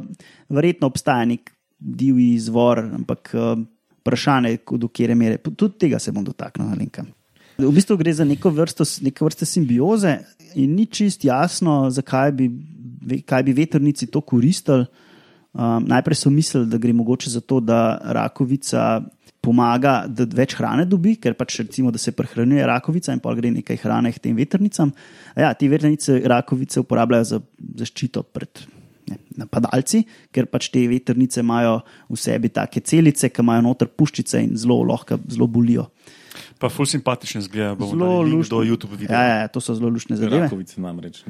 [0.50, 3.58] verjetno obstaja nek divji izvor, ampak uh,
[4.04, 5.38] vprašanje, ko- do kere mere.
[5.38, 7.04] Tudi tega se bom dotaknil, Alenka.
[7.58, 10.16] V bistvu gre za neko vrsto, neko vrste simbioze
[10.58, 12.48] in ni čist jasno, zakaj bi,
[13.30, 14.88] kaj bi veternici to koristili.
[15.54, 19.04] Um, najprej so mislili, da gre mogoče za to, da rakovica
[19.44, 23.52] pomaga, da več hrane dobi, ker pač recimo, da se prehranjuje rakovica in pa gre
[23.54, 24.94] nekaj hrane k tem veternicam.
[25.36, 27.42] Ja, te veternice rakovice uporabljajo za
[27.84, 28.64] zaščito pred
[29.12, 34.42] ne, napadalci, ker pač te veternice imajo v sebi take celice, ki imajo noter puščice
[34.48, 35.90] in zelo lahko, zelo bolijo.
[36.58, 38.58] Pa ful simpatičen zgleda, bomo Zelo luštno.
[38.58, 39.20] do YouTube videa.
[39.22, 40.48] Ja, ja, to so zelo lušne zadeve.
[40.48, 41.22] Rakovice namreč.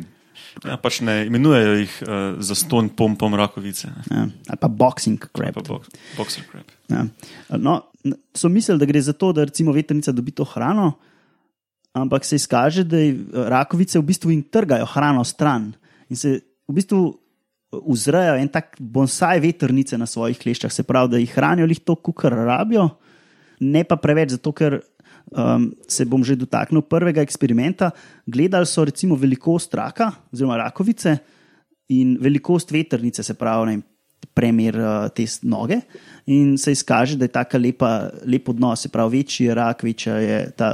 [0.66, 3.88] Ja, pač ne imenujejo jih uh, za ston pompom rakovice.
[4.12, 5.54] Ja, ali pa boxing crab.
[5.56, 6.70] Pa box, boxer crab.
[6.90, 7.06] Ja.
[7.58, 7.80] No,
[8.36, 10.92] so mislili, da gre za to, da recimo veternica dobi to hrano,
[11.94, 13.18] ampak se izkaže, da je-
[13.50, 15.74] rakovice v bistvu jim trgajo hrano stran
[16.10, 17.02] in se v bistvu
[17.74, 21.96] vzrejajo en tak bonsaj veternice na svojih kleščah, se pravi, da jih hranijo jih to,
[21.96, 22.90] kar rabijo,
[23.60, 24.82] ne pa preveč, zato ker.
[25.34, 27.92] Um, se bom že dotaknil prvega eksperimenta.
[28.28, 31.18] Gledali so recimo velikost raka, oziroma rakovice,
[31.90, 33.82] in velikost veternice, se pravi, ne,
[34.34, 35.82] premer uh, te noge,
[36.26, 37.90] in se izkaže, da je tako lepa,
[38.26, 40.70] lep odnos, se pravi, večji je rak, večja je ta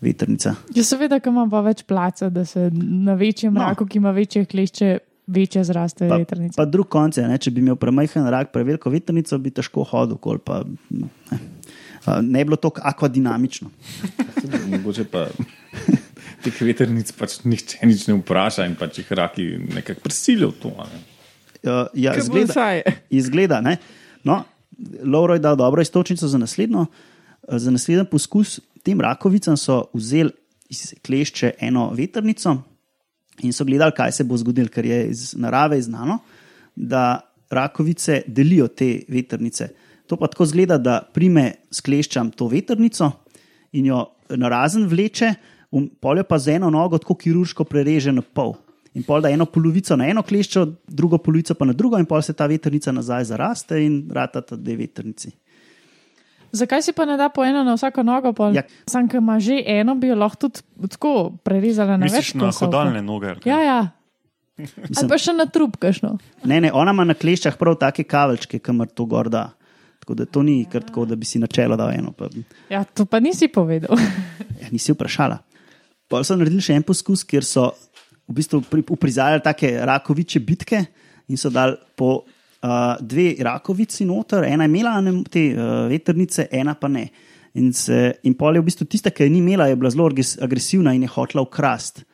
[0.00, 0.54] veternica.
[0.74, 3.60] Ja, seveda, ker ima pa več placa, da se na večjem No.
[3.60, 4.98] raku, ki ima večje klešče,
[5.30, 6.56] večje zraste Pa, vetrnice.
[6.56, 10.16] pa drug konc je, ne, če bi imel premajhen rak, preveliko veternico, bi težko hodil,
[10.18, 11.08] kol pa ne,
[12.06, 13.70] ne bi bilo tako akvadinamično.
[14.68, 15.26] Mogoče pa
[16.44, 20.74] teh veternic pač nihče nič ne vpraša in pač jih raki nekako prisilijo v to.
[20.78, 21.00] a Ne?
[21.60, 22.66] Uh, ja, Kot izgleda,
[23.10, 23.60] izgleda.
[23.60, 23.76] Ne?
[24.24, 24.44] No,
[25.04, 26.86] Lauro je dal dobro istočnico za naslednjo.
[27.48, 30.30] Eh, Za naslednji poskus tem rakovicam so vzeli
[30.70, 32.62] iz klešče eno veternico
[33.42, 36.18] in so gledali, kaj se bo zgodilo, ker je iz narave znano,
[36.76, 39.68] da rakovice delijo te veternice.
[40.10, 43.12] To pa tako zgleda, da prime s kleščam to veternico
[43.78, 44.00] in jo
[44.34, 45.28] narazen vleče,
[45.70, 48.56] um, pol jo pa z eno nogo tako kirurško prereže na pol.
[48.98, 52.22] In pol da eno polovico na eno kleščo, drugo polovico pa na drugo, in pol
[52.26, 55.30] se ta veternica nazaj zaraste in rata ta dve veternici.
[56.50, 58.32] Zakaj si pa ne da po eno na vsako nogo?
[58.34, 58.58] pol?
[58.58, 58.66] Ja.
[58.90, 62.50] Sam, ki ima že eno, bi jo lahko tudi tako prerezala na Misliš več na
[62.50, 63.36] hodalne noge?
[63.46, 63.80] Ja, ja.
[64.98, 66.16] Ali pa še na trup, kašno.
[66.42, 69.52] Ne, ne, ona ima na kleščah prav take kavelčke, kamor to gor da.
[70.00, 72.12] Tako da to ni kar tako, da bi si načelo dal eno.
[72.12, 72.28] Pa,
[72.70, 73.96] Ja, to pa nisi povedal.
[74.62, 75.38] ja, nisi vprašala.
[76.08, 77.68] Pa so naredili še en poskus, kjer so
[78.26, 80.80] v bistvu pri- uprizarjali take rakoviče bitke
[81.28, 82.70] in so dali po uh,
[83.00, 87.04] dve rakovici noter, ena je imela ne, te uh, veternice, ena pa ne.
[87.54, 90.06] In, se, in pol je v bistvu tista, ki je ni imela, je bila zelo
[90.06, 92.04] agres- agresivna in je hotela ukrast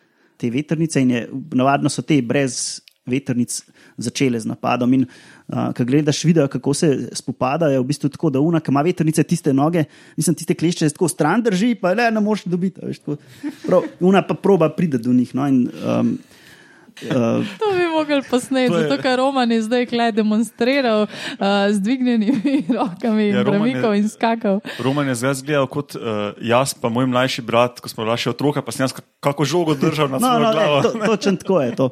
[0.41, 1.01] te veternice.
[1.01, 1.23] In je,
[1.55, 3.59] navadno so te brez veternic
[3.97, 4.93] začele z napadom.
[4.95, 8.83] In uh, ko gledaš video, kako se spopadajo, v bistvu tako, da una, ki ima
[8.83, 9.85] veternice tiste noge,
[10.17, 12.81] nisem tiste klešče, tako stran drži, pa le ne moreš dobiti.
[12.83, 13.17] Veš, tako.
[13.67, 15.35] Prav, una pa proba pride do njih.
[15.35, 16.19] No, in, um,
[16.97, 21.77] Uh, To bi mogli posneti, je- zato ker Roman je zdaj kle demonstriral uh, z
[21.81, 24.61] dvignjenimi rokami in Ja, je- premikal in skakal.
[24.81, 28.33] Roman je zdaj zgledal kot uh, jaz, pa moj mlajši brat, ko smo bili še
[28.33, 30.77] otroka, pa sem jaz kako žogo držal na no, svojo no, glavo.
[30.77, 31.87] ne, to, točno tako je to.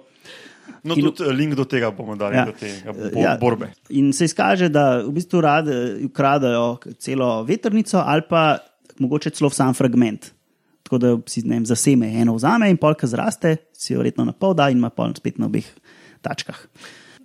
[0.85, 2.45] No, in- tudi eh, link do tega bomo dali, Ja.
[2.45, 2.69] do te
[3.15, 3.37] bo, Ja.
[3.41, 3.71] borbe.
[3.91, 5.41] In se izkaže, da v bistvu
[6.05, 8.59] ukradajo celo veternico ali pa
[8.99, 10.31] mogoče celo sam fragment.
[10.83, 14.55] Tako da si vem, zaseme eno vzame in polka zraste, si jo verjetno na pol
[14.55, 15.65] da in ima pol spet na obeh
[16.23, 16.67] tačkah.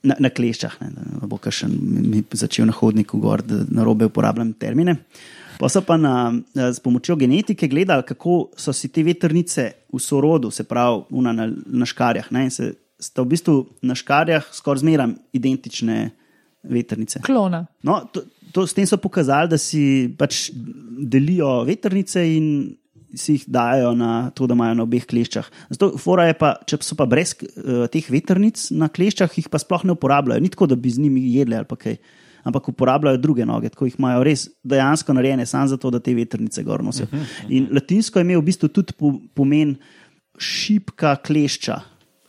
[0.03, 0.89] Na, na kleščah, ne,
[1.19, 4.95] da bo kakšen mi začel na hodniku gor, da na robe uporabljam termine.
[5.59, 10.47] Pa so pa na, s pomočjo genetike gledali, kako so si te veternice v sorodu,
[10.51, 12.31] se pravi na, na škarjah.
[12.31, 16.09] Ne, se, sta v bistvu na škarjah skoraj zmeraj identične
[16.63, 17.21] veternice.
[17.23, 17.63] Klona.
[17.83, 22.75] No, to, to, s tem so pokazali, da si pač delijo veternice in
[23.15, 25.47] si jih dajo na to, da imajo na obeh kleščah.
[25.73, 29.61] Zato, fora je pa, če so pa brez uh, teh veternic na kleščah, jih pa
[29.61, 30.43] sploh ne uporabljajo.
[30.43, 31.97] Ni tako, da bi z njimi jedli ali pa kaj.
[32.47, 36.63] Ampak uporabljajo druge noge, tako jih imajo res dejansko narejene, samo zato, da te veternice
[36.63, 37.09] gor nosijo.
[37.51, 39.73] In latinsko je imel v bistvu tudi po, pomen
[40.39, 41.81] šipka klešča.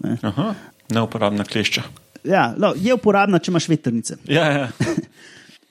[0.05, 0.17] Ne.
[0.23, 0.55] Aha,
[0.95, 1.85] neuporabna klešča.
[2.25, 4.21] Ja, no, je uporabna, če imaš veternice.
[4.29, 4.71] Ja, ja.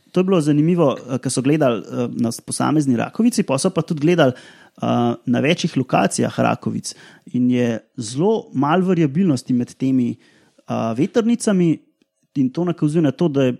[0.09, 0.87] To je bilo zanimivo,
[1.21, 4.87] ker so gledali eh, na posamezni rakovici, pa so pa tudi gledali eh,
[5.21, 6.95] na večjih lokacijah rakovic.
[7.37, 11.75] In je zelo malo variabilnosti med temi eh, veternicami,
[12.41, 13.55] in to nakazuje na to, da, je,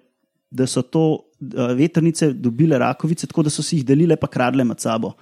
[0.50, 1.06] da so to
[1.38, 5.14] eh, veternice dobile rakovice, tako da so si jih delile, pa kradle med sabo.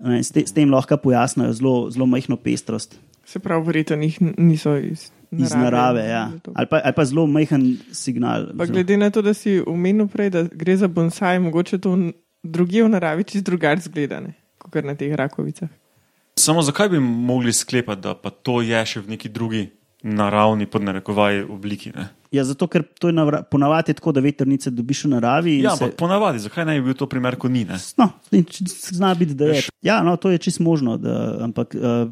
[0.00, 2.96] S, te, s tem lahko pojasnijo zelo, zelo majhno pestrost
[3.32, 5.42] Se pravi, verjetno jih niso iz narave.
[5.42, 6.02] iz narave.
[6.04, 6.24] Ja.
[6.52, 8.46] Ali, pa, ali pa zelo majhen signal.
[8.48, 11.96] Pa zelo- glede na to, da si omenil prej, da gre za bonsai, mogoče to
[12.44, 15.68] drugje v naravi čist drugače zgledane, kot na teh rakovicah.
[16.36, 19.70] Samo zakaj bi mogli sklepati, da pa to je še v neki drugi
[20.02, 21.92] naravni, pod narekovaj, obliki?
[21.94, 22.08] Ne?
[22.30, 23.14] Ja, zato, ker to je
[23.50, 25.58] ponavadi tako, da veternice dobiš v naravi.
[25.58, 27.64] in Ja, se- ampak ponavadi, zakaj ne bi bil to primer, ko ni?
[27.64, 27.76] Ne?
[27.96, 28.10] No,
[28.90, 29.62] zna biti, da je.
[29.82, 30.96] Ja, no, to je čisto možno.
[30.96, 32.08] Da, ampak uh,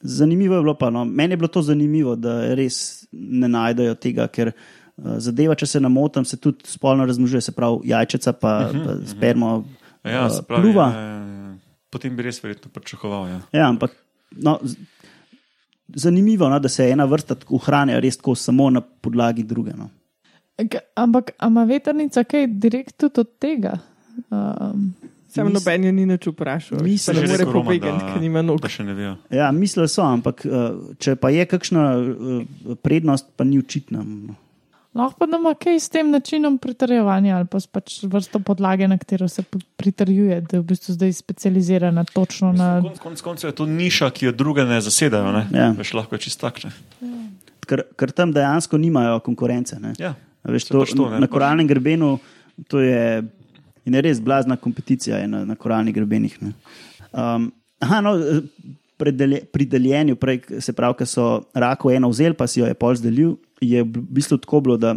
[0.00, 0.90] zanimivo je bilo pa.
[0.90, 5.66] No, meni je bilo to zanimivo, da res ne najdejo tega, ker uh, zadeva, če
[5.66, 9.64] se namotam, se tudi spolno razmnožuje, se pravi jajčica, pa, uh -huh, pa spermo.
[10.04, 10.90] Ja, uh, se pravi, pluva.
[10.94, 11.56] ja, ja, ja.
[11.90, 13.28] Potem bi res verjetno pričakoval.
[13.28, 13.40] Ja.
[13.52, 13.90] Ja, ampak
[14.30, 14.58] no,
[15.88, 19.72] zanimivo, no, da se ena vrsta ohranja res tako samo na podlagi druge.
[19.76, 19.88] No.
[20.94, 23.78] Ampak a ima veternica kaj direkt tudi od tega?
[24.30, 24.94] Um,
[25.28, 26.80] Sam Mis- noben je ni nič vprašal.
[26.80, 28.64] Že ne more pobegati, ker nima nog.
[29.28, 34.00] Ja, mislili so, ampak uh, če pa je kakšna uh, prednost, pa ni očitna.
[34.96, 38.88] lahko pa da ima kaj s tem načinom pritrjevanja ali pa s pač vrsto podlage,
[38.88, 39.44] na katero se
[39.76, 42.80] pritrjuje, da je v bistvu zdaj specializirana točno na.
[42.80, 45.32] Konec konc koncev je to niša, ki jo druge ne zasedajo.
[45.32, 45.44] Ne?
[45.52, 45.70] Ja.
[45.76, 46.72] Veš, lahko je čist takšne.
[47.68, 49.76] Ker, ker tam dejansko nimajo konkurence.
[49.76, 49.92] Ne.
[50.00, 50.16] Ja.
[50.48, 52.16] Veš, Se to, pač to, ne, na koralnem grebenu
[52.66, 53.22] to je,
[53.86, 56.36] in je res blazna kompeticija na, na koralnih grebenih.
[56.42, 56.52] ne.
[57.12, 57.50] Um,
[57.80, 58.14] aha, no,
[58.98, 62.74] predelje, pri deljenju, prej, se pravi, ko so rako eno vzel, pa si jo je
[62.74, 64.96] pol zdelil, je v bistvu tako bilo, da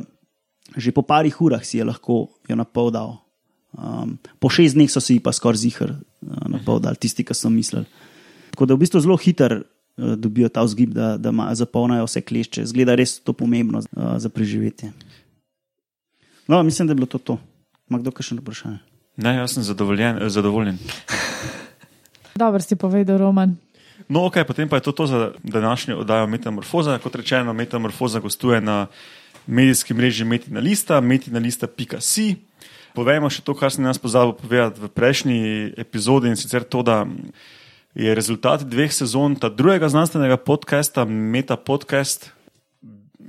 [0.78, 3.18] že po parih urah si je lahko jo napol dal.
[3.76, 7.52] Um, po šest dneh so si pa skoraj zihar uh, napol dal, tisti, ki so
[7.52, 7.86] mislili.
[8.56, 12.24] Tako da v bistvu zelo hiter uh, dobijo ta vzgib, da, da ma, zapolnajo vse
[12.24, 12.66] klešče.
[12.72, 14.92] Zgleda res to pomembno uh, za preživetje.
[16.48, 17.38] No, mislim, da je bilo to to.
[17.92, 18.80] Ma kdo še ne vprašanje?
[19.20, 20.22] Ne, jaz sem zadovoljen.
[20.24, 20.80] eh, zadovoljen.
[22.36, 23.58] Dobro si povedal, Roman.
[24.08, 26.98] No, ok, potem pa je to, to za današnjo oddajo Metamorfoza.
[27.04, 28.88] Kot rečeno, Metamorfoza gostuje na
[29.48, 32.36] medijskem mreži Metina Lista, metinalista.si.
[32.96, 35.40] Povejmo še to, kar sem jaz pozabil povedati v prejšnji
[35.80, 37.06] epizodi in sicer to, da
[37.96, 42.32] je rezultat dveh sezon ta drugega znanstvenega podcasta, Meta Podcast,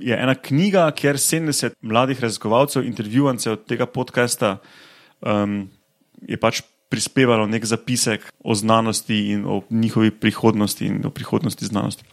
[0.03, 4.57] je ena knjiga, kjer 70 mladih raziskovalcev, intervjuvancev tega podcasta
[5.21, 5.63] um,
[6.27, 12.03] je pač prispevalo nek zapisek o znanosti in o njihovi prihodnosti in o prihodnosti znanosti.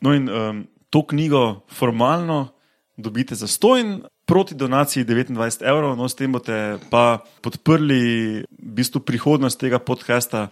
[0.00, 2.48] No, in um, to knjigo formalno
[2.96, 4.02] dobite za stojn.
[4.28, 8.00] Proti donaciji 29 evrov, no s tem boste pa podprli
[8.44, 10.50] v bistvu prihodnost tega podcasta.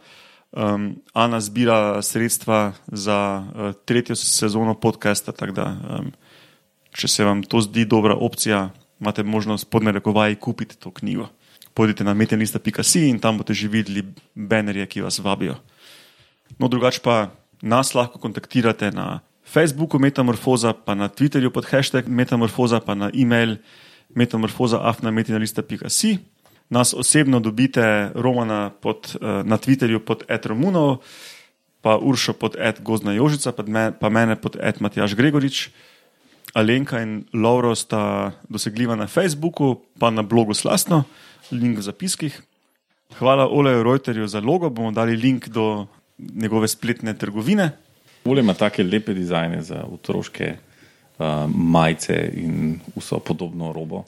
[0.57, 6.09] Um, Ana zbira sredstva za uh, tretjo sezono podcasta, tako da um,
[6.97, 8.71] če se vam to zdi dobra opcija,
[9.01, 11.29] imate možnost pod narekovaji kupiti to knjigo.
[11.75, 14.03] Pojdite na metenlista.si in tam boste že videli
[14.35, 15.61] banerje, ki vas vabijo.
[16.59, 17.29] No, drugače pa
[17.63, 23.57] nas lahko kontaktirate na Facebooku Metamorfoza, pa na Twitterju pod hashtag Metamorfoza, pa na e-mail
[24.15, 26.19] metamorfoza.afnametinalista.si.
[26.71, 30.99] Nas osebno dobite Romana pod, eh, na Twitterju pod Etromunov,
[31.81, 35.71] pa Uršo pod Ed Gozna Jožica, pa, me, pa mene pod Ed Matjaš Gregorič.
[36.57, 41.05] Alenka in Lauro sta dosegljiva na Facebooku, pa na blogu Slasno,
[41.53, 42.33] link v zapiskih.
[43.19, 45.87] Hvala Oleju Reuterju za logo, bomo dali link do
[46.19, 47.71] njegove spletne trgovine.
[48.25, 54.05] Ole ima take lepe dizajne za otroške uh, majice in vso podobno robo.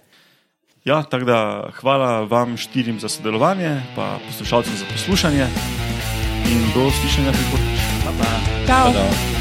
[0.85, 5.47] Ja, tako da hvala vam štirim za sodelovanje, pa poslušalcem za poslušanje
[6.49, 7.81] in do slišanja prihodnjič.
[8.67, 8.87] Čau!
[8.87, 9.38] Pa da.